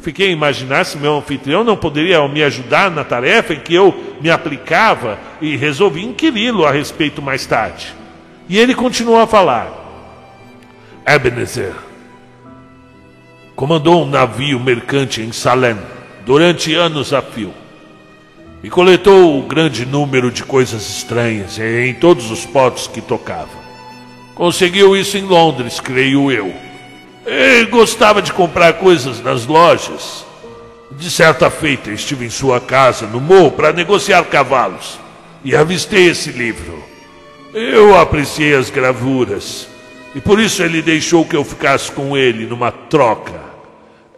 Fiquei 0.00 0.28
a 0.28 0.32
imaginar 0.32 0.84
se 0.84 0.96
meu 0.96 1.18
anfitrião 1.18 1.62
não 1.62 1.76
poderia 1.76 2.26
me 2.26 2.42
ajudar 2.42 2.90
na 2.90 3.04
tarefa 3.04 3.52
em 3.52 3.60
que 3.60 3.74
eu 3.74 4.16
me 4.20 4.30
aplicava 4.30 5.18
e 5.40 5.56
resolvi 5.56 6.02
inquiri-lo 6.04 6.64
a 6.64 6.70
respeito 6.70 7.20
mais 7.20 7.44
tarde. 7.44 7.94
E 8.48 8.58
ele 8.58 8.74
continuou 8.74 9.20
a 9.20 9.26
falar. 9.26 9.76
Ebenezer 11.06 11.74
comandou 13.54 14.04
um 14.04 14.06
navio 14.06 14.58
mercante 14.58 15.20
em 15.20 15.32
Salem 15.32 15.76
durante 16.24 16.74
anos 16.74 17.12
a 17.12 17.20
fio 17.20 17.52
e 18.62 18.70
coletou 18.70 19.36
um 19.36 19.46
grande 19.46 19.84
número 19.84 20.30
de 20.30 20.42
coisas 20.44 20.88
estranhas 20.88 21.58
em 21.58 21.92
todos 21.92 22.30
os 22.30 22.46
portos 22.46 22.86
que 22.86 23.02
tocava. 23.02 23.60
Conseguiu 24.34 24.96
isso 24.96 25.18
em 25.18 25.24
Londres, 25.24 25.78
creio 25.78 26.32
eu 26.32 26.69
ele 27.26 27.66
gostava 27.66 28.22
de 28.22 28.32
comprar 28.32 28.74
coisas 28.74 29.22
nas 29.22 29.46
lojas. 29.46 30.24
De 30.92 31.10
certa 31.10 31.48
feita, 31.50 31.90
estive 31.90 32.26
em 32.26 32.30
sua 32.30 32.60
casa, 32.60 33.06
no 33.06 33.20
morro, 33.20 33.52
para 33.52 33.72
negociar 33.72 34.24
cavalos. 34.24 34.98
E 35.44 35.54
avistei 35.54 36.08
esse 36.08 36.30
livro. 36.30 36.82
Eu 37.54 37.98
apreciei 37.98 38.54
as 38.54 38.70
gravuras. 38.70 39.68
E 40.14 40.20
por 40.20 40.40
isso 40.40 40.62
ele 40.62 40.82
deixou 40.82 41.24
que 41.24 41.36
eu 41.36 41.44
ficasse 41.44 41.90
com 41.92 42.16
ele 42.16 42.46
numa 42.46 42.72
troca. 42.72 43.40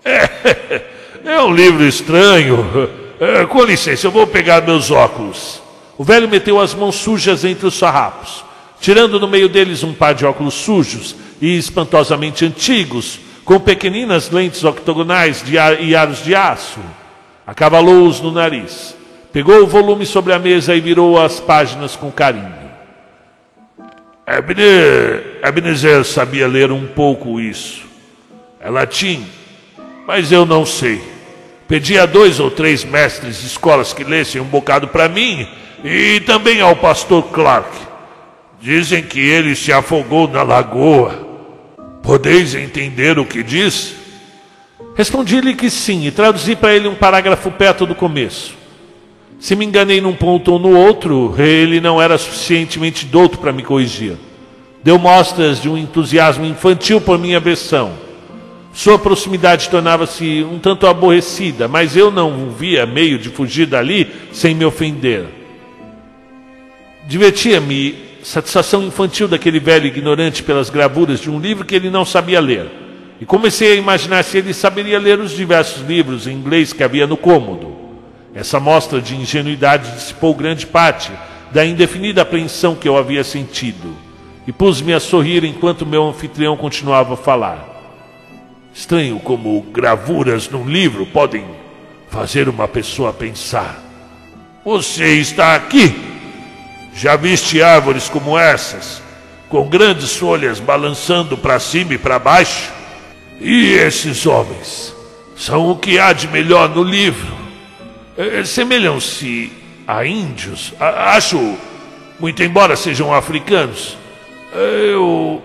É, 0.04 0.82
é 1.24 1.42
um 1.42 1.54
livro 1.54 1.84
estranho. 1.84 2.90
É, 3.20 3.44
com 3.46 3.62
licença, 3.62 4.06
eu 4.06 4.10
vou 4.10 4.26
pegar 4.26 4.62
meus 4.62 4.90
óculos. 4.90 5.62
O 5.98 6.04
velho 6.04 6.28
meteu 6.28 6.58
as 6.58 6.74
mãos 6.74 6.96
sujas 6.96 7.44
entre 7.44 7.66
os 7.66 7.78
farrapos, 7.78 8.44
tirando 8.80 9.20
no 9.20 9.28
meio 9.28 9.48
deles 9.48 9.84
um 9.84 9.92
par 9.92 10.14
de 10.14 10.24
óculos 10.24 10.54
sujos 10.54 11.14
e 11.42 11.58
espantosamente 11.58 12.44
antigos, 12.44 13.18
com 13.44 13.58
pequeninas 13.58 14.30
lentes 14.30 14.62
octogonais 14.62 15.42
de 15.42 15.58
ar, 15.58 15.82
e 15.82 15.96
aros 15.96 16.22
de 16.22 16.36
aço. 16.36 16.78
Acavalou-os 17.44 18.20
no 18.20 18.30
nariz. 18.30 18.96
Pegou 19.32 19.60
o 19.60 19.66
volume 19.66 20.06
sobre 20.06 20.32
a 20.32 20.38
mesa 20.38 20.72
e 20.72 20.80
virou 20.80 21.20
as 21.20 21.40
páginas 21.40 21.96
com 21.96 22.12
carinho. 22.12 22.62
Ebenezer 25.42 26.04
sabia 26.04 26.46
ler 26.46 26.70
um 26.70 26.86
pouco 26.86 27.40
isso. 27.40 27.82
É 28.60 28.70
latim, 28.70 29.26
mas 30.06 30.30
eu 30.30 30.46
não 30.46 30.64
sei. 30.64 31.02
Pedi 31.66 31.98
a 31.98 32.06
dois 32.06 32.38
ou 32.38 32.52
três 32.52 32.84
mestres 32.84 33.40
de 33.40 33.48
escolas 33.48 33.92
que 33.92 34.04
lessem 34.04 34.40
um 34.40 34.44
bocado 34.44 34.86
para 34.86 35.08
mim 35.08 35.48
e 35.82 36.20
também 36.20 36.60
ao 36.60 36.76
pastor 36.76 37.24
Clark. 37.32 37.76
Dizem 38.60 39.02
que 39.02 39.18
ele 39.18 39.56
se 39.56 39.72
afogou 39.72 40.28
na 40.28 40.44
lagoa. 40.44 41.31
Podeis 42.02 42.54
entender 42.54 43.18
o 43.18 43.24
que 43.24 43.42
diz? 43.42 43.94
Respondi-lhe 44.94 45.54
que 45.54 45.70
sim, 45.70 46.06
e 46.06 46.10
traduzi 46.10 46.56
para 46.56 46.74
ele 46.74 46.88
um 46.88 46.94
parágrafo 46.94 47.50
perto 47.50 47.86
do 47.86 47.94
começo. 47.94 48.54
Se 49.38 49.56
me 49.56 49.64
enganei 49.64 50.00
num 50.00 50.12
ponto 50.12 50.52
ou 50.52 50.58
no 50.58 50.76
outro, 50.76 51.34
ele 51.38 51.80
não 51.80 52.00
era 52.00 52.18
suficientemente 52.18 53.06
douto 53.06 53.38
para 53.38 53.52
me 53.52 53.62
corrigir. 53.62 54.16
Deu 54.84 54.98
mostras 54.98 55.60
de 55.60 55.68
um 55.68 55.78
entusiasmo 55.78 56.44
infantil 56.44 57.00
por 57.00 57.18
minha 57.18 57.40
versão. 57.40 57.92
Sua 58.72 58.98
proximidade 58.98 59.68
tornava-se 59.68 60.44
um 60.50 60.58
tanto 60.58 60.86
aborrecida, 60.86 61.68
mas 61.68 61.96
eu 61.96 62.10
não 62.10 62.50
via 62.50 62.86
meio 62.86 63.18
de 63.18 63.28
fugir 63.28 63.66
dali 63.66 64.10
sem 64.32 64.54
me 64.54 64.64
ofender. 64.64 65.26
Divertia-me 67.06 68.11
satisfação 68.22 68.82
infantil 68.84 69.26
daquele 69.26 69.58
velho 69.58 69.86
ignorante 69.86 70.42
pelas 70.42 70.70
gravuras 70.70 71.20
de 71.20 71.28
um 71.28 71.38
livro 71.38 71.64
que 71.64 71.74
ele 71.74 71.90
não 71.90 72.04
sabia 72.04 72.40
ler. 72.40 72.70
E 73.20 73.26
comecei 73.26 73.72
a 73.72 73.76
imaginar 73.76 74.22
se 74.24 74.38
ele 74.38 74.54
saberia 74.54 74.98
ler 74.98 75.18
os 75.18 75.32
diversos 75.32 75.86
livros 75.86 76.26
em 76.26 76.32
inglês 76.32 76.72
que 76.72 76.82
havia 76.82 77.06
no 77.06 77.16
cômodo. 77.16 77.76
Essa 78.34 78.58
mostra 78.58 79.00
de 79.00 79.14
ingenuidade 79.14 79.92
dissipou 79.92 80.34
grande 80.34 80.66
parte 80.66 81.12
da 81.52 81.64
indefinida 81.64 82.22
apreensão 82.22 82.74
que 82.74 82.88
eu 82.88 82.96
havia 82.96 83.22
sentido. 83.22 83.94
E 84.46 84.52
pus-me 84.52 84.92
a 84.92 85.00
sorrir 85.00 85.44
enquanto 85.44 85.86
meu 85.86 86.08
anfitrião 86.08 86.56
continuava 86.56 87.14
a 87.14 87.16
falar. 87.16 87.68
Estranho 88.74 89.20
como 89.20 89.60
gravuras 89.70 90.48
num 90.48 90.66
livro 90.66 91.04
podem 91.06 91.44
fazer 92.08 92.48
uma 92.48 92.66
pessoa 92.66 93.12
pensar. 93.12 93.80
Você 94.64 95.14
está 95.14 95.54
aqui 95.54 96.11
já 96.94 97.16
viste 97.16 97.62
árvores 97.62 98.08
como 98.08 98.38
essas, 98.38 99.02
com 99.48 99.68
grandes 99.68 100.16
folhas 100.16 100.60
balançando 100.60 101.36
para 101.36 101.58
cima 101.58 101.94
e 101.94 101.98
para 101.98 102.18
baixo? 102.18 102.70
E 103.40 103.72
esses 103.72 104.26
homens 104.26 104.94
são 105.36 105.70
o 105.70 105.76
que 105.76 105.98
há 105.98 106.12
de 106.12 106.28
melhor 106.28 106.68
no 106.68 106.82
livro. 106.82 107.34
É, 108.16 108.44
semelham-se 108.44 109.52
a 109.86 110.04
índios, 110.04 110.72
acho, 110.78 111.56
muito 112.20 112.42
embora 112.42 112.76
sejam 112.76 113.12
africanos. 113.12 113.96
Eu 114.52 115.42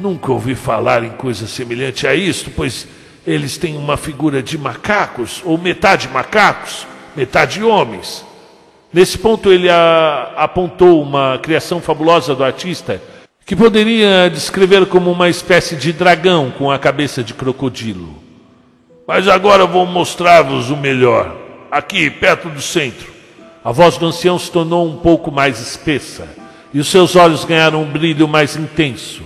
nunca 0.00 0.32
ouvi 0.32 0.54
falar 0.54 1.04
em 1.04 1.10
coisa 1.10 1.46
semelhante 1.46 2.06
a 2.06 2.14
isto, 2.14 2.50
pois 2.50 2.88
eles 3.26 3.56
têm 3.56 3.76
uma 3.76 3.96
figura 3.96 4.42
de 4.42 4.56
macacos, 4.56 5.42
ou 5.44 5.58
metade 5.58 6.08
macacos, 6.08 6.86
metade 7.14 7.62
homens. 7.62 8.24
Nesse 8.92 9.18
ponto, 9.18 9.52
ele 9.52 9.68
a, 9.68 10.32
apontou 10.36 11.02
uma 11.02 11.38
criação 11.38 11.80
fabulosa 11.80 12.34
do 12.34 12.44
artista 12.44 13.00
que 13.44 13.54
poderia 13.54 14.28
descrever 14.28 14.86
como 14.86 15.10
uma 15.10 15.28
espécie 15.28 15.76
de 15.76 15.92
dragão 15.92 16.50
com 16.50 16.70
a 16.70 16.78
cabeça 16.78 17.22
de 17.22 17.32
crocodilo. 17.32 18.16
Mas 19.06 19.28
agora 19.28 19.66
vou 19.66 19.86
mostrar-vos 19.86 20.70
o 20.70 20.76
melhor, 20.76 21.36
aqui 21.70 22.10
perto 22.10 22.48
do 22.48 22.60
centro. 22.60 23.12
A 23.64 23.70
voz 23.70 23.96
do 23.96 24.06
ancião 24.06 24.38
se 24.38 24.50
tornou 24.50 24.86
um 24.86 24.96
pouco 24.96 25.30
mais 25.30 25.60
espessa 25.60 26.28
e 26.74 26.80
os 26.80 26.88
seus 26.88 27.14
olhos 27.14 27.44
ganharam 27.44 27.82
um 27.82 27.90
brilho 27.90 28.26
mais 28.26 28.56
intenso. 28.56 29.22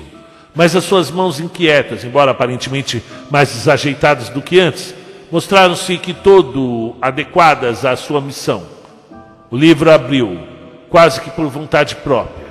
Mas 0.55 0.77
as 0.77 0.85
suas 0.85 1.11
mãos 1.11 1.41
inquietas, 1.41 2.05
embora 2.05 2.33
aparentemente 2.33 3.03
mais 3.31 3.51
desajeitadas 3.51 4.29
do 4.29 4.43
que 4.43 4.61
antes, 4.61 4.95
mostraram-se 5.33 5.97
que 5.97 6.13
todo 6.13 6.95
adequadas 7.01 7.85
à 7.85 7.97
sua 7.97 8.21
missão. 8.21 8.80
O 9.51 9.57
livro 9.57 9.91
abriu, 9.91 10.39
quase 10.89 11.21
que 11.21 11.29
por 11.29 11.49
vontade 11.49 11.97
própria, 11.97 12.47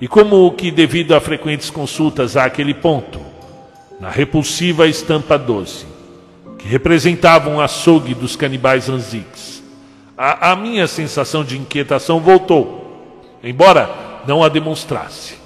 e 0.00 0.08
como 0.08 0.50
que 0.52 0.72
devido 0.72 1.14
a 1.14 1.20
frequentes 1.20 1.70
consultas 1.70 2.36
àquele 2.36 2.74
ponto, 2.74 3.20
na 4.00 4.10
repulsiva 4.10 4.88
estampa 4.88 5.38
doce, 5.38 5.86
que 6.58 6.66
representava 6.66 7.48
um 7.48 7.60
açougue 7.60 8.14
dos 8.14 8.34
canibais 8.34 8.88
anziques, 8.88 9.62
a, 10.18 10.50
a 10.50 10.56
minha 10.56 10.88
sensação 10.88 11.44
de 11.44 11.56
inquietação 11.56 12.18
voltou, 12.18 13.30
embora 13.42 13.88
não 14.26 14.42
a 14.42 14.48
demonstrasse. 14.48 15.36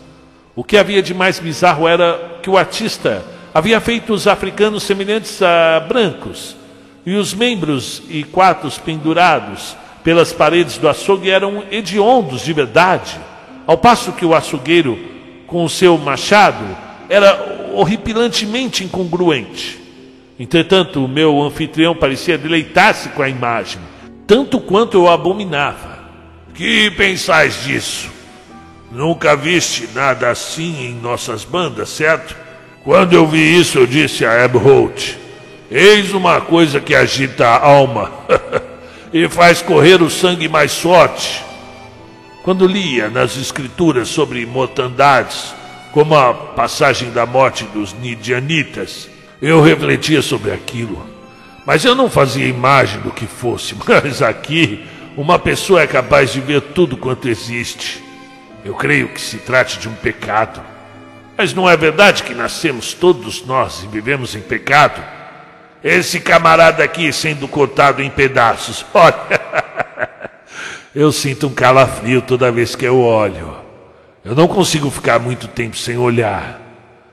O 0.57 0.65
que 0.65 0.79
havia 0.79 1.03
de 1.03 1.13
mais 1.13 1.39
bizarro 1.39 1.87
era 1.87 2.39
que 2.43 2.49
o 2.49 2.57
artista 2.57 3.23
havia 3.53 3.79
feito 3.79 4.15
os 4.15 4.27
africanos 4.27 4.85
semelhantes 4.85 5.43
a 5.43 5.81
brancos, 5.81 6.57
e 7.05 7.15
os 7.15 7.35
membros 7.35 8.03
e 8.09 8.25
quartos 8.25 8.79
pendurados 8.79 9.77
pelas 10.03 10.33
paredes 10.33 10.79
do 10.79 10.89
açougue 10.89 11.31
eram 11.31 11.65
hediondos 11.71 12.43
de 12.43 12.53
verdade, 12.53 13.19
ao 13.67 13.77
passo 13.77 14.13
que 14.13 14.25
o 14.25 14.35
açougueiro, 14.35 14.99
com 15.47 15.65
o 15.65 15.69
seu 15.69 15.99
machado, 15.99 16.65
era 17.09 17.71
horripilantemente 17.75 18.85
incongruente. 18.85 19.79
Entretanto, 20.39 21.05
o 21.05 21.09
meu 21.09 21.43
anfitrião 21.43 21.95
parecia 21.95 22.39
deleitar-se 22.39 23.09
com 23.11 23.23
a 23.23 23.29
imagem, 23.29 23.81
tanto 24.27 24.61
quanto 24.61 24.97
eu 24.97 25.09
abominava. 25.09 25.99
Que 26.55 26.91
pensais 26.93 27.65
disso? 27.65 28.11
Nunca 28.91 29.37
viste 29.37 29.89
nada 29.95 30.31
assim 30.31 30.87
em 30.87 30.95
nossas 30.95 31.45
bandas, 31.45 31.89
certo? 31.91 32.37
Quando 32.85 33.13
eu 33.13 33.27
vi 33.27 33.61
isso, 33.61 33.79
eu 33.79 33.87
disse 33.87 34.25
a 34.25 34.45
Abholt: 34.45 35.15
Eis 35.71 36.13
uma 36.13 36.41
coisa 36.41 36.81
que 36.81 36.95
agita 36.95 37.47
a 37.47 37.67
alma 37.67 38.11
e 39.13 39.29
faz 39.29 39.63
correr 39.63 40.03
o 40.03 40.11
sangue 40.11 40.49
mais 40.49 40.79
forte. 40.79 41.45
Quando 42.43 42.67
lia 42.67 43.09
nas 43.09 43.37
escrituras 43.37 44.09
sobre 44.09 44.45
mortandades, 44.47 45.55
como 45.93 46.17
a 46.17 46.33
passagem 46.33 47.11
da 47.11 47.27
morte 47.27 47.65
dos 47.65 47.93
Nidianitas, 47.95 49.09
eu 49.41 49.63
refletia 49.63 50.23
sobre 50.23 50.53
aquilo. 50.53 51.05
Mas 51.67 51.85
eu 51.85 51.95
não 51.95 52.09
fazia 52.09 52.47
imagem 52.47 53.01
do 53.01 53.11
que 53.11 53.27
fosse. 53.27 53.75
Mas 54.03 54.23
aqui, 54.23 54.87
uma 55.17 55.39
pessoa 55.39 55.83
é 55.83 55.87
capaz 55.87 56.33
de 56.33 56.41
ver 56.41 56.61
tudo 56.61 56.97
quanto 56.97 57.29
existe. 57.29 58.03
Eu 58.65 58.75
creio 58.75 59.09
que 59.09 59.21
se 59.21 59.39
trate 59.39 59.79
de 59.79 59.89
um 59.89 59.95
pecado. 59.95 60.63
Mas 61.37 61.55
não 61.55 61.69
é 61.69 61.77
verdade 61.77 62.23
que 62.23 62.35
nascemos 62.35 62.95
todos 62.95 63.45
nós 63.45 63.85
e 63.85 63.87
vivemos 63.87 64.35
em 64.35 64.41
pecado? 64.41 65.18
Esse 65.83 66.19
camarada 66.19 66.83
aqui 66.83 67.13
sendo 67.13 67.47
cortado 67.47 68.03
em 68.03 68.11
pedaços. 68.11 68.85
Olha, 68.93 69.41
eu 70.95 71.13
sinto 71.13 71.47
um 71.47 71.55
calafrio 71.55 72.21
toda 72.21 72.51
vez 72.51 72.75
que 72.75 72.85
eu 72.85 73.01
olho. 73.01 73.57
Eu 74.25 74.35
não 74.35 74.49
consigo 74.49 74.91
ficar 74.91 75.19
muito 75.19 75.47
tempo 75.47 75.77
sem 75.77 75.97
olhar. 75.97 76.61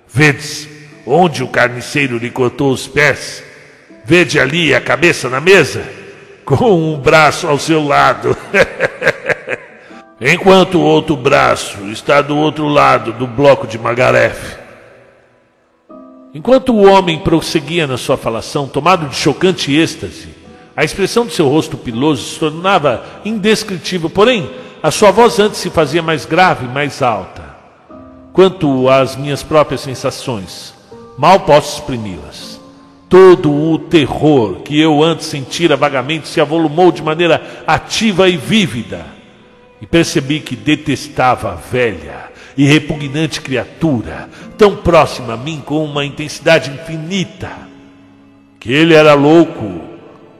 Vedes 0.07 0.67
onde 1.05 1.43
o 1.43 1.47
carniceiro 1.47 2.17
lhe 2.17 2.31
cortou 2.31 2.71
os 2.71 2.87
pés? 2.87 3.43
Vede 4.03 4.39
ali 4.39 4.73
a 4.73 4.81
cabeça 4.81 5.29
na 5.29 5.39
mesa? 5.39 5.83
Com 6.43 6.93
um 6.93 6.99
braço 6.99 7.47
ao 7.47 7.59
seu 7.59 7.85
lado. 7.85 8.35
Enquanto 10.19 10.75
o 10.79 10.81
outro 10.81 11.15
braço 11.15 11.77
está 11.91 12.21
do 12.21 12.37
outro 12.37 12.67
lado 12.67 13.13
do 13.13 13.27
bloco 13.27 13.67
de 13.67 13.77
Magaref. 13.77 14.64
Enquanto 16.35 16.73
o 16.73 16.85
homem 16.85 17.17
prosseguia 17.19 17.87
na 17.87 17.97
sua 17.97 18.17
falação, 18.17 18.67
tomado 18.67 19.07
de 19.07 19.15
chocante 19.15 19.73
êxtase, 19.73 20.27
a 20.75 20.83
expressão 20.83 21.25
de 21.25 21.33
seu 21.33 21.47
rosto 21.47 21.77
piloso 21.77 22.25
se 22.25 22.37
tornava 22.37 23.05
indescritível, 23.23 24.09
porém, 24.09 24.49
a 24.83 24.91
sua 24.91 25.11
voz 25.11 25.39
antes 25.39 25.59
se 25.59 25.69
fazia 25.69 26.03
mais 26.03 26.25
grave 26.25 26.67
mais 26.67 27.01
alta. 27.01 27.55
Quanto 28.33 28.89
às 28.89 29.15
minhas 29.15 29.43
próprias 29.43 29.79
sensações, 29.79 30.73
mal 31.17 31.39
posso 31.39 31.79
exprimi-las. 31.79 32.59
Todo 33.07 33.49
o 33.49 33.79
terror 33.79 34.55
que 34.55 34.77
eu 34.77 35.01
antes 35.01 35.27
sentira 35.27 35.77
vagamente 35.77 36.27
se 36.27 36.41
avolumou 36.41 36.91
de 36.91 37.01
maneira 37.01 37.63
ativa 37.65 38.27
e 38.27 38.35
vívida, 38.35 39.05
e 39.81 39.85
percebi 39.85 40.41
que 40.41 40.57
detestava 40.57 41.53
a 41.53 41.55
velha, 41.55 42.34
e 42.57 42.65
repugnante 42.65 43.41
criatura, 43.41 44.29
tão 44.57 44.75
próxima 44.77 45.33
a 45.33 45.37
mim 45.37 45.61
com 45.65 45.83
uma 45.83 46.05
intensidade 46.05 46.71
infinita, 46.71 47.51
que 48.59 48.71
ele 48.71 48.93
era 48.93 49.13
louco, 49.13 49.81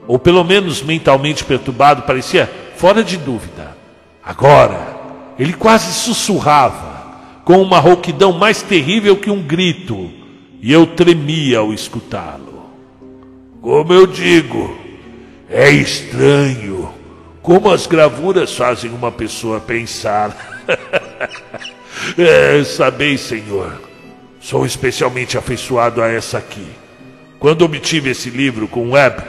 ou 0.06 0.18
pelo 0.18 0.44
menos 0.44 0.82
mentalmente 0.82 1.44
perturbado, 1.44 2.02
parecia 2.02 2.50
fora 2.76 3.02
de 3.04 3.16
dúvida. 3.16 3.76
Agora, 4.24 4.96
ele 5.38 5.52
quase 5.52 5.92
sussurrava, 5.92 6.96
com 7.44 7.62
uma 7.62 7.78
rouquidão 7.78 8.32
mais 8.32 8.62
terrível 8.62 9.16
que 9.16 9.30
um 9.30 9.42
grito, 9.42 10.10
e 10.60 10.72
eu 10.72 10.86
tremia 10.86 11.58
ao 11.58 11.72
escutá-lo. 11.72 12.70
Como 13.60 13.92
eu 13.92 14.06
digo, 14.06 14.76
é 15.48 15.70
estranho 15.70 16.96
como 17.46 17.70
as 17.70 17.86
gravuras 17.86 18.56
fazem 18.56 18.90
uma 18.90 19.12
pessoa 19.12 19.60
pensar. 19.60 20.36
É, 22.18 22.62
sabeis, 22.64 23.20
Senhor, 23.20 23.80
sou 24.40 24.66
especialmente 24.66 25.36
afeiçoado 25.36 26.02
a 26.02 26.08
essa 26.08 26.38
aqui. 26.38 26.66
Quando 27.38 27.62
obtive 27.62 28.10
esse 28.10 28.30
livro 28.30 28.66
com 28.66 28.92
Webb, 28.92 29.22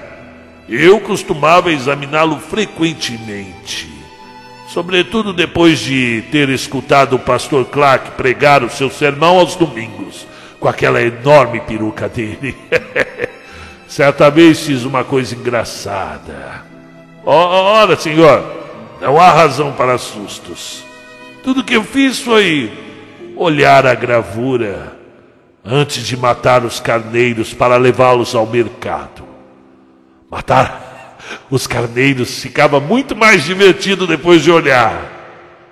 eu 0.70 1.00
costumava 1.00 1.72
examiná-lo 1.72 2.40
frequentemente. 2.40 3.90
Sobretudo 4.70 5.34
depois 5.34 5.80
de 5.80 6.24
ter 6.32 6.50
escutado 6.50 7.16
o 7.16 7.20
pastor 7.20 7.66
Clark 7.66 8.12
pregar 8.12 8.64
o 8.64 8.70
seu 8.70 8.90
sermão 8.90 9.40
aos 9.40 9.56
domingos, 9.56 10.28
com 10.60 10.68
aquela 10.68 11.02
enorme 11.02 11.62
peruca 11.62 12.10
dele. 12.10 12.56
Certa 13.88 14.30
vez 14.30 14.60
fiz 14.60 14.84
uma 14.84 15.04
coisa 15.04 15.34
engraçada. 15.34 16.66
Ora, 17.26 17.96
senhor, 17.96 18.44
não 19.02 19.20
há 19.20 19.32
razão 19.32 19.72
para 19.72 19.98
sustos. 19.98 20.87
Tudo 21.48 21.64
que 21.64 21.78
eu 21.78 21.84
fiz 21.86 22.20
foi 22.20 22.70
olhar 23.38 23.88
a 23.88 23.96
gravura 23.96 24.98
antes 25.64 26.06
de 26.06 26.18
matar 26.18 26.66
os 26.66 26.82
carneiros 26.82 27.54
para 27.54 27.78
levá-los 27.78 28.36
ao 28.36 28.46
mercado. 28.46 29.24
Matar 30.30 31.18
os 31.50 31.66
carneiros 31.66 32.38
ficava 32.42 32.82
muito 32.82 33.16
mais 33.16 33.46
divertido 33.46 34.06
depois 34.06 34.44
de 34.44 34.52
olhar. 34.52 35.10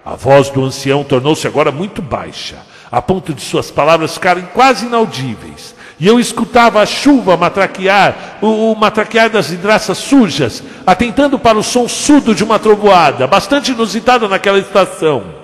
A 0.05 0.15
voz 0.15 0.49
do 0.49 0.63
ancião 0.63 1.03
tornou-se 1.03 1.45
agora 1.45 1.73
muito 1.73 2.01
baixa, 2.01 2.55
a 2.89 3.01
ponto 3.01 3.33
de 3.33 3.41
suas 3.41 3.69
palavras 3.69 4.13
ficarem 4.13 4.45
quase 4.53 4.85
inaudíveis. 4.85 5.75
E 5.99 6.07
eu 6.07 6.21
escutava 6.21 6.81
a 6.81 6.85
chuva 6.85 7.35
matraquear, 7.35 8.37
o, 8.41 8.71
o 8.71 8.75
matraquear 8.77 9.29
das 9.29 9.49
vidraças 9.49 9.97
sujas, 9.97 10.63
atentando 10.87 11.37
para 11.37 11.57
o 11.57 11.63
som 11.63 11.85
surdo 11.85 12.33
de 12.33 12.45
uma 12.45 12.59
trovoada, 12.59 13.27
bastante 13.27 13.73
inusitada 13.73 14.25
naquela 14.29 14.57
estação. 14.57 15.43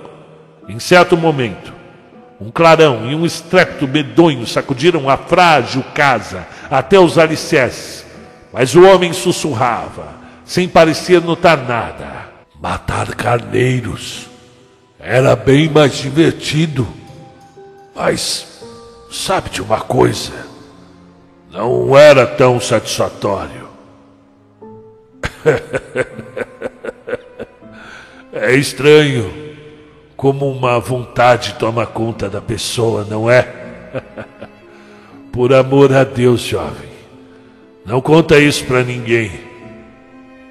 Em 0.68 0.80
certo 0.80 1.18
momento, 1.18 1.74
um 2.40 2.50
clarão 2.50 3.10
e 3.10 3.14
um 3.14 3.26
estrépito 3.26 3.88
medonho 3.88 4.48
sacudiram 4.48 5.10
a 5.10 5.18
frágil 5.18 5.84
casa 5.94 6.48
até 6.70 7.00
os 7.00 7.18
alicerces, 7.18 8.06
mas 8.52 8.74
o 8.74 8.84
homem 8.84 9.14
sussurrava, 9.14 10.16
sem 10.44 10.68
parecer 10.68 11.22
notar 11.22 11.58
nada. 11.58 12.32
Matar 12.60 13.16
carneiros 13.16 14.28
era 15.00 15.36
bem 15.36 15.70
mais 15.70 15.94
divertido. 15.94 16.88
Mas, 17.96 18.62
sabe 19.12 19.50
de 19.50 19.62
uma 19.62 19.82
coisa? 19.82 20.32
Não 21.52 21.98
era 21.98 22.26
tão 22.26 22.60
satisfatório. 22.60 23.70
é 28.32 28.56
estranho 28.56 29.51
como 30.22 30.48
uma 30.52 30.80
vontade 30.80 31.56
toma 31.56 31.88
conta 31.88 32.30
da 32.30 32.40
pessoa, 32.40 33.04
não 33.10 33.28
é? 33.28 33.42
Por 35.34 35.52
amor 35.52 35.92
a 35.92 36.04
Deus, 36.04 36.42
jovem, 36.42 36.92
não 37.84 38.00
conta 38.02 38.38
isso 38.38 38.64
para 38.66 38.84
ninguém, 38.84 39.32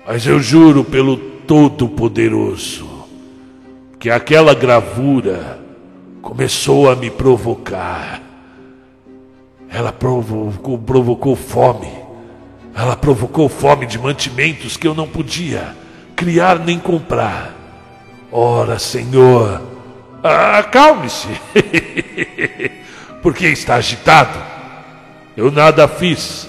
mas 0.04 0.26
eu 0.26 0.40
juro 0.40 0.82
pelo 0.82 1.16
Todo-Poderoso 1.16 3.06
que 4.00 4.10
aquela 4.10 4.54
gravura 4.54 5.60
começou 6.20 6.90
a 6.90 6.96
me 6.96 7.08
provocar. 7.08 8.20
Ela 9.68 9.92
provocou, 9.92 10.78
provocou 10.78 11.36
fome. 11.36 11.92
Ela 12.74 12.96
provocou 12.96 13.48
fome 13.48 13.86
de 13.86 14.00
mantimentos 14.00 14.76
que 14.76 14.88
eu 14.88 14.96
não 14.96 15.06
podia 15.06 15.76
criar 16.16 16.58
nem 16.58 16.76
comprar. 16.76 17.59
Ora, 18.32 18.78
Senhor, 18.78 19.60
acalme-se. 20.22 21.28
Porque 23.22 23.48
está 23.48 23.76
agitado. 23.76 24.38
Eu 25.36 25.50
nada 25.50 25.88
fiz. 25.88 26.48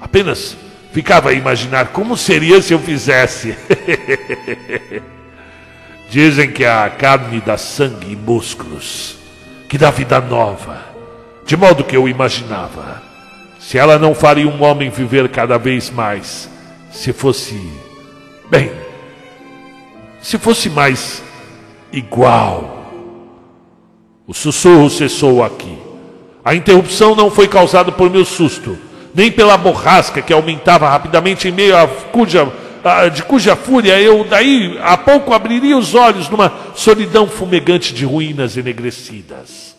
Apenas 0.00 0.56
ficava 0.92 1.30
a 1.30 1.32
imaginar 1.32 1.88
como 1.88 2.16
seria 2.16 2.60
se 2.60 2.72
eu 2.72 2.78
fizesse. 2.78 3.56
Dizem 6.10 6.52
que 6.52 6.64
a 6.64 6.88
carne 6.90 7.40
dá 7.40 7.56
sangue 7.56 8.12
e 8.12 8.16
músculos, 8.16 9.16
que 9.68 9.76
dá 9.76 9.90
vida 9.90 10.20
nova, 10.20 10.80
de 11.44 11.56
modo 11.56 11.82
que 11.82 11.96
eu 11.96 12.08
imaginava. 12.08 13.02
Se 13.58 13.78
ela 13.78 13.98
não 13.98 14.14
faria 14.14 14.46
um 14.46 14.62
homem 14.62 14.90
viver 14.90 15.28
cada 15.30 15.58
vez 15.58 15.90
mais, 15.90 16.48
se 16.92 17.12
fosse, 17.12 17.58
bem, 18.48 18.70
se 20.24 20.38
fosse 20.38 20.70
mais 20.70 21.22
igual. 21.92 22.90
O 24.26 24.32
sussurro 24.32 24.88
cessou 24.88 25.44
aqui. 25.44 25.76
A 26.42 26.54
interrupção 26.54 27.14
não 27.14 27.30
foi 27.30 27.46
causada 27.46 27.92
por 27.92 28.08
meu 28.08 28.24
susto, 28.24 28.78
nem 29.14 29.30
pela 29.30 29.58
borrasca 29.58 30.22
que 30.22 30.32
aumentava 30.32 30.88
rapidamente 30.88 31.48
em 31.48 31.52
meio 31.52 31.76
a 31.76 31.86
cuja, 31.86 32.50
de 33.12 33.22
cuja 33.22 33.54
fúria 33.54 34.00
eu 34.00 34.24
daí 34.24 34.78
a 34.82 34.96
pouco 34.96 35.34
abriria 35.34 35.76
os 35.76 35.94
olhos 35.94 36.30
numa 36.30 36.50
solidão 36.74 37.28
fumegante 37.28 37.92
de 37.92 38.06
ruínas 38.06 38.56
enegrecidas. 38.56 39.76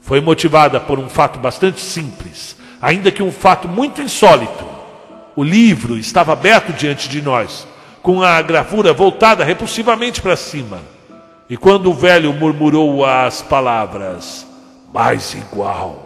Foi 0.00 0.18
motivada 0.18 0.80
por 0.80 0.98
um 0.98 1.10
fato 1.10 1.38
bastante 1.38 1.82
simples, 1.82 2.56
ainda 2.80 3.10
que 3.10 3.22
um 3.22 3.32
fato 3.32 3.68
muito 3.68 4.00
insólito. 4.00 4.64
O 5.36 5.44
livro 5.44 5.98
estava 5.98 6.32
aberto 6.32 6.72
diante 6.72 7.06
de 7.06 7.20
nós 7.20 7.66
com 8.04 8.22
a 8.22 8.42
gravura 8.42 8.92
voltada 8.92 9.42
repulsivamente 9.42 10.20
para 10.20 10.36
cima. 10.36 10.78
E 11.48 11.56
quando 11.56 11.90
o 11.90 11.94
velho 11.94 12.34
murmurou 12.34 13.02
as 13.02 13.40
palavras 13.40 14.46
mais 14.92 15.32
igual, 15.32 16.04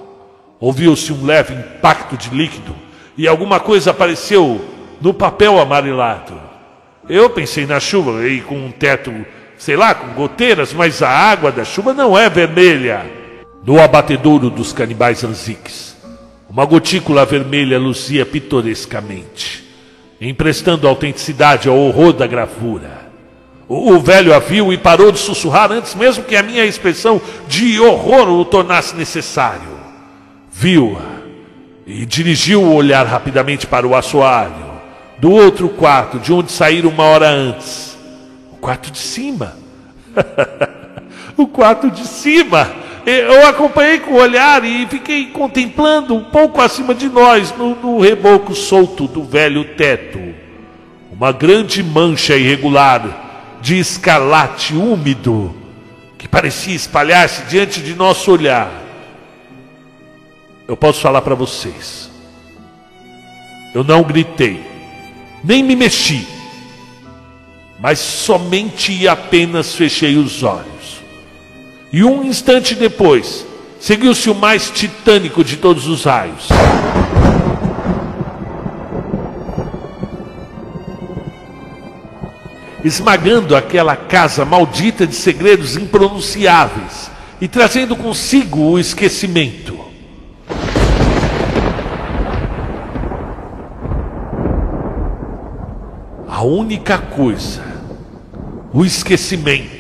ouviu-se 0.61 1.13
um 1.13 1.27
leve 1.27 1.55
impacto 1.55 2.17
de 2.17 2.31
líquido 2.31 2.73
e 3.17 3.27
alguma 3.27 3.59
coisa 3.59 3.91
apareceu 3.91 4.65
no 5.01 5.13
papel 5.13 5.59
amarelado. 5.59 6.41
Eu 7.09 7.29
pensei 7.31 7.67
na 7.67 7.81
chuva 7.81 8.29
e 8.29 8.43
com 8.43 8.55
um 8.55 8.71
teto, 8.71 9.13
sei 9.59 9.77
lá, 9.77 9.93
com 9.93 10.15
goteiras, 10.15 10.73
mas 10.73 11.03
a 11.03 11.11
água 11.11 11.51
da 11.51 11.65
chuva 11.65 11.93
não 11.93 12.17
é 12.17 12.31
vermelha. 12.31 13.11
No 13.65 13.83
abatedouro 13.83 14.51
dos 14.51 14.73
canibais 14.73 15.25
anziques, 15.25 15.97
uma 16.49 16.65
gotícula 16.65 17.27
vermelha 17.27 17.77
luzia 17.77 18.25
pitorescamente, 18.25 19.68
emprestando 20.21 20.89
autenticidade 20.89 21.69
ao 21.69 21.77
horror 21.77 22.13
da 22.13 22.27
gravura. 22.27 23.09
O, 23.69 23.99
velho 23.99 24.35
a 24.35 24.39
viu 24.39 24.73
e 24.73 24.79
parou 24.79 25.13
de 25.13 25.19
sussurrar 25.19 25.71
antes 25.71 25.95
mesmo 25.95 26.25
que 26.25 26.35
a 26.35 26.43
minha 26.43 26.65
expressão 26.65 27.21
de 27.47 27.79
horror 27.79 28.29
o 28.29 28.45
tornasse 28.45 28.97
necessário. 28.97 29.79
Viu-a 30.51 31.19
e 31.87 32.05
dirigiu 32.05 32.63
o 32.63 32.75
olhar 32.75 33.07
rapidamente 33.07 33.67
para 33.67 33.87
o 33.87 33.95
assoalho 33.95 34.69
do 35.19 35.33
outro 35.33 35.69
quarto, 35.69 36.19
de 36.19 36.33
onde 36.33 36.53
saíram 36.53 36.91
uma 36.91 37.05
hora 37.05 37.29
antes. 37.29 37.97
O 38.53 38.57
quarto 38.57 38.91
de 38.91 38.99
cima. 38.99 39.57
o 41.37 41.47
quarto 41.47 41.91
de 41.91 42.07
cima. 42.07 42.71
Eu 43.11 43.47
acompanhei 43.47 44.01
com 44.01 44.13
o 44.13 44.21
olhar 44.21 44.63
e 44.67 44.87
fiquei 44.87 45.29
contemplando 45.29 46.15
um 46.15 46.25
pouco 46.25 46.61
acima 46.61 46.95
de 46.95 47.09
nós, 47.09 47.51
no, 47.57 47.75
no 47.75 47.99
reboco 48.01 48.55
solto 48.55 49.09
do 49.09 49.25
velho 49.25 49.65
teto, 49.77 50.21
uma 51.11 51.33
grande 51.33 51.83
mancha 51.83 52.37
irregular 52.37 53.57
de 53.63 53.79
escarlate 53.79 54.75
úmido 54.75 55.55
que 56.19 56.29
parecia 56.29 56.75
espalhar-se 56.75 57.45
diante 57.45 57.81
de 57.81 57.95
nosso 57.95 58.31
olhar. 58.31 58.71
Eu 60.67 60.77
posso 60.77 61.01
falar 61.01 61.23
para 61.23 61.35
vocês. 61.35 62.11
Eu 63.75 63.83
não 63.83 64.03
gritei, 64.03 64.63
nem 65.43 65.63
me 65.63 65.75
mexi, 65.75 66.29
mas 67.81 68.01
somente 68.01 68.93
e 68.93 69.09
apenas 69.09 69.75
fechei 69.75 70.19
os 70.19 70.43
olhos. 70.43 70.98
E 71.93 72.05
um 72.05 72.25
instante 72.25 72.75
depois, 72.75 73.47
seguiu-se 73.81 74.29
o 74.29 74.35
mais 74.35 74.71
titânico 74.71 75.43
de 75.43 75.57
todos 75.57 75.87
os 75.87 76.05
raios. 76.05 76.49
esmagando 82.85 83.57
aquela 83.57 83.97
casa 83.97 84.45
maldita 84.45 85.07
de 85.07 85.15
segredos 85.15 85.77
impronunciáveis 85.77 87.11
e 87.41 87.49
trazendo 87.49 87.97
consigo 87.97 88.61
o 88.61 88.79
esquecimento. 88.79 89.79
A 96.29 96.43
única 96.43 96.99
coisa, 96.99 97.63
o 98.73 98.85
esquecimento, 98.85 99.78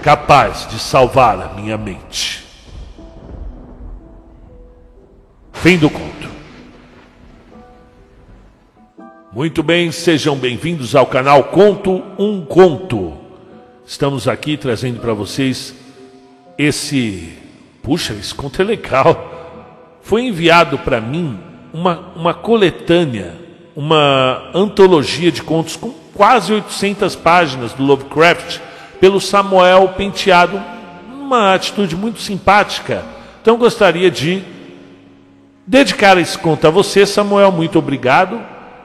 capaz 0.00 0.66
de 0.68 0.78
salvar 0.78 1.40
a 1.40 1.48
minha 1.54 1.76
mente. 1.76 2.44
Fim 5.52 5.76
do 5.76 5.90
conto. 5.90 6.28
Muito 9.32 9.62
bem, 9.62 9.92
sejam 9.92 10.36
bem-vindos 10.36 10.96
ao 10.96 11.06
canal 11.06 11.44
Conto 11.44 12.02
um 12.18 12.44
Conto. 12.44 13.14
Estamos 13.86 14.26
aqui 14.26 14.56
trazendo 14.56 15.00
para 15.00 15.12
vocês 15.12 15.74
esse. 16.56 17.32
Puxa, 17.82 18.12
esse 18.14 18.34
conto 18.34 18.60
é 18.60 18.64
legal. 18.64 19.98
Foi 20.02 20.22
enviado 20.22 20.78
para 20.78 21.00
mim 21.00 21.38
uma, 21.72 22.12
uma 22.16 22.34
coletânea, 22.34 23.36
uma 23.76 24.50
antologia 24.54 25.30
de 25.30 25.42
contos 25.42 25.76
com 25.76 25.92
quase 26.14 26.52
800 26.52 27.14
páginas 27.16 27.72
do 27.72 27.82
Lovecraft, 27.82 28.60
pelo 29.00 29.20
Samuel 29.20 29.88
Penteado. 29.96 30.62
Uma 31.18 31.54
atitude 31.54 31.96
muito 31.96 32.20
simpática. 32.20 33.04
Então 33.40 33.56
gostaria 33.56 34.10
de 34.10 34.42
dedicar 35.66 36.18
esse 36.18 36.36
conto 36.36 36.66
a 36.66 36.70
você, 36.70 37.06
Samuel. 37.06 37.50
Muito 37.50 37.78
obrigado 37.78 38.40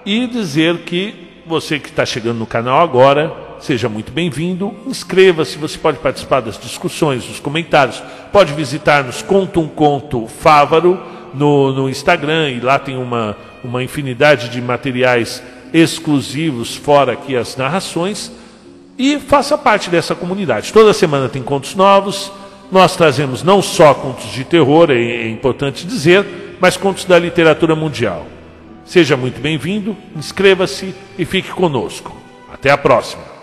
e 0.05 0.25
dizer 0.27 0.79
que 0.79 1.41
você 1.45 1.79
que 1.79 1.89
está 1.89 2.05
chegando 2.05 2.39
no 2.39 2.45
canal 2.45 2.81
agora, 2.81 3.33
seja 3.59 3.89
muito 3.89 4.11
bem-vindo. 4.11 4.73
Inscreva-se, 4.87 5.57
você 5.57 5.77
pode 5.77 5.99
participar 5.99 6.41
das 6.41 6.57
discussões, 6.57 7.25
dos 7.25 7.39
comentários. 7.39 8.01
Pode 8.31 8.53
visitar-nos 8.53 9.21
Conto 9.21 9.59
um 9.59 9.67
Conto 9.67 10.27
Fávaro 10.27 11.01
no, 11.33 11.71
no 11.73 11.89
Instagram 11.89 12.51
e 12.51 12.59
lá 12.59 12.79
tem 12.79 12.97
uma, 12.97 13.35
uma 13.63 13.83
infinidade 13.83 14.49
de 14.49 14.61
materiais 14.61 15.43
exclusivos, 15.73 16.75
fora 16.75 17.13
aqui 17.13 17.35
as 17.35 17.57
narrações. 17.57 18.31
E 18.97 19.19
faça 19.19 19.57
parte 19.57 19.89
dessa 19.89 20.15
comunidade. 20.15 20.71
Toda 20.71 20.93
semana 20.93 21.27
tem 21.27 21.43
contos 21.43 21.75
novos. 21.75 22.31
Nós 22.71 22.95
trazemos 22.95 23.43
não 23.43 23.61
só 23.61 23.93
contos 23.93 24.31
de 24.31 24.43
terror, 24.43 24.89
é, 24.89 24.95
é 24.95 25.29
importante 25.29 25.85
dizer, 25.85 26.57
mas 26.59 26.77
contos 26.77 27.05
da 27.05 27.19
literatura 27.19 27.75
mundial. 27.75 28.25
Seja 28.85 29.17
muito 29.17 29.41
bem-vindo, 29.41 29.95
inscreva-se 30.15 30.95
e 31.17 31.25
fique 31.25 31.49
conosco. 31.49 32.15
Até 32.51 32.71
a 32.71 32.77
próxima. 32.77 33.34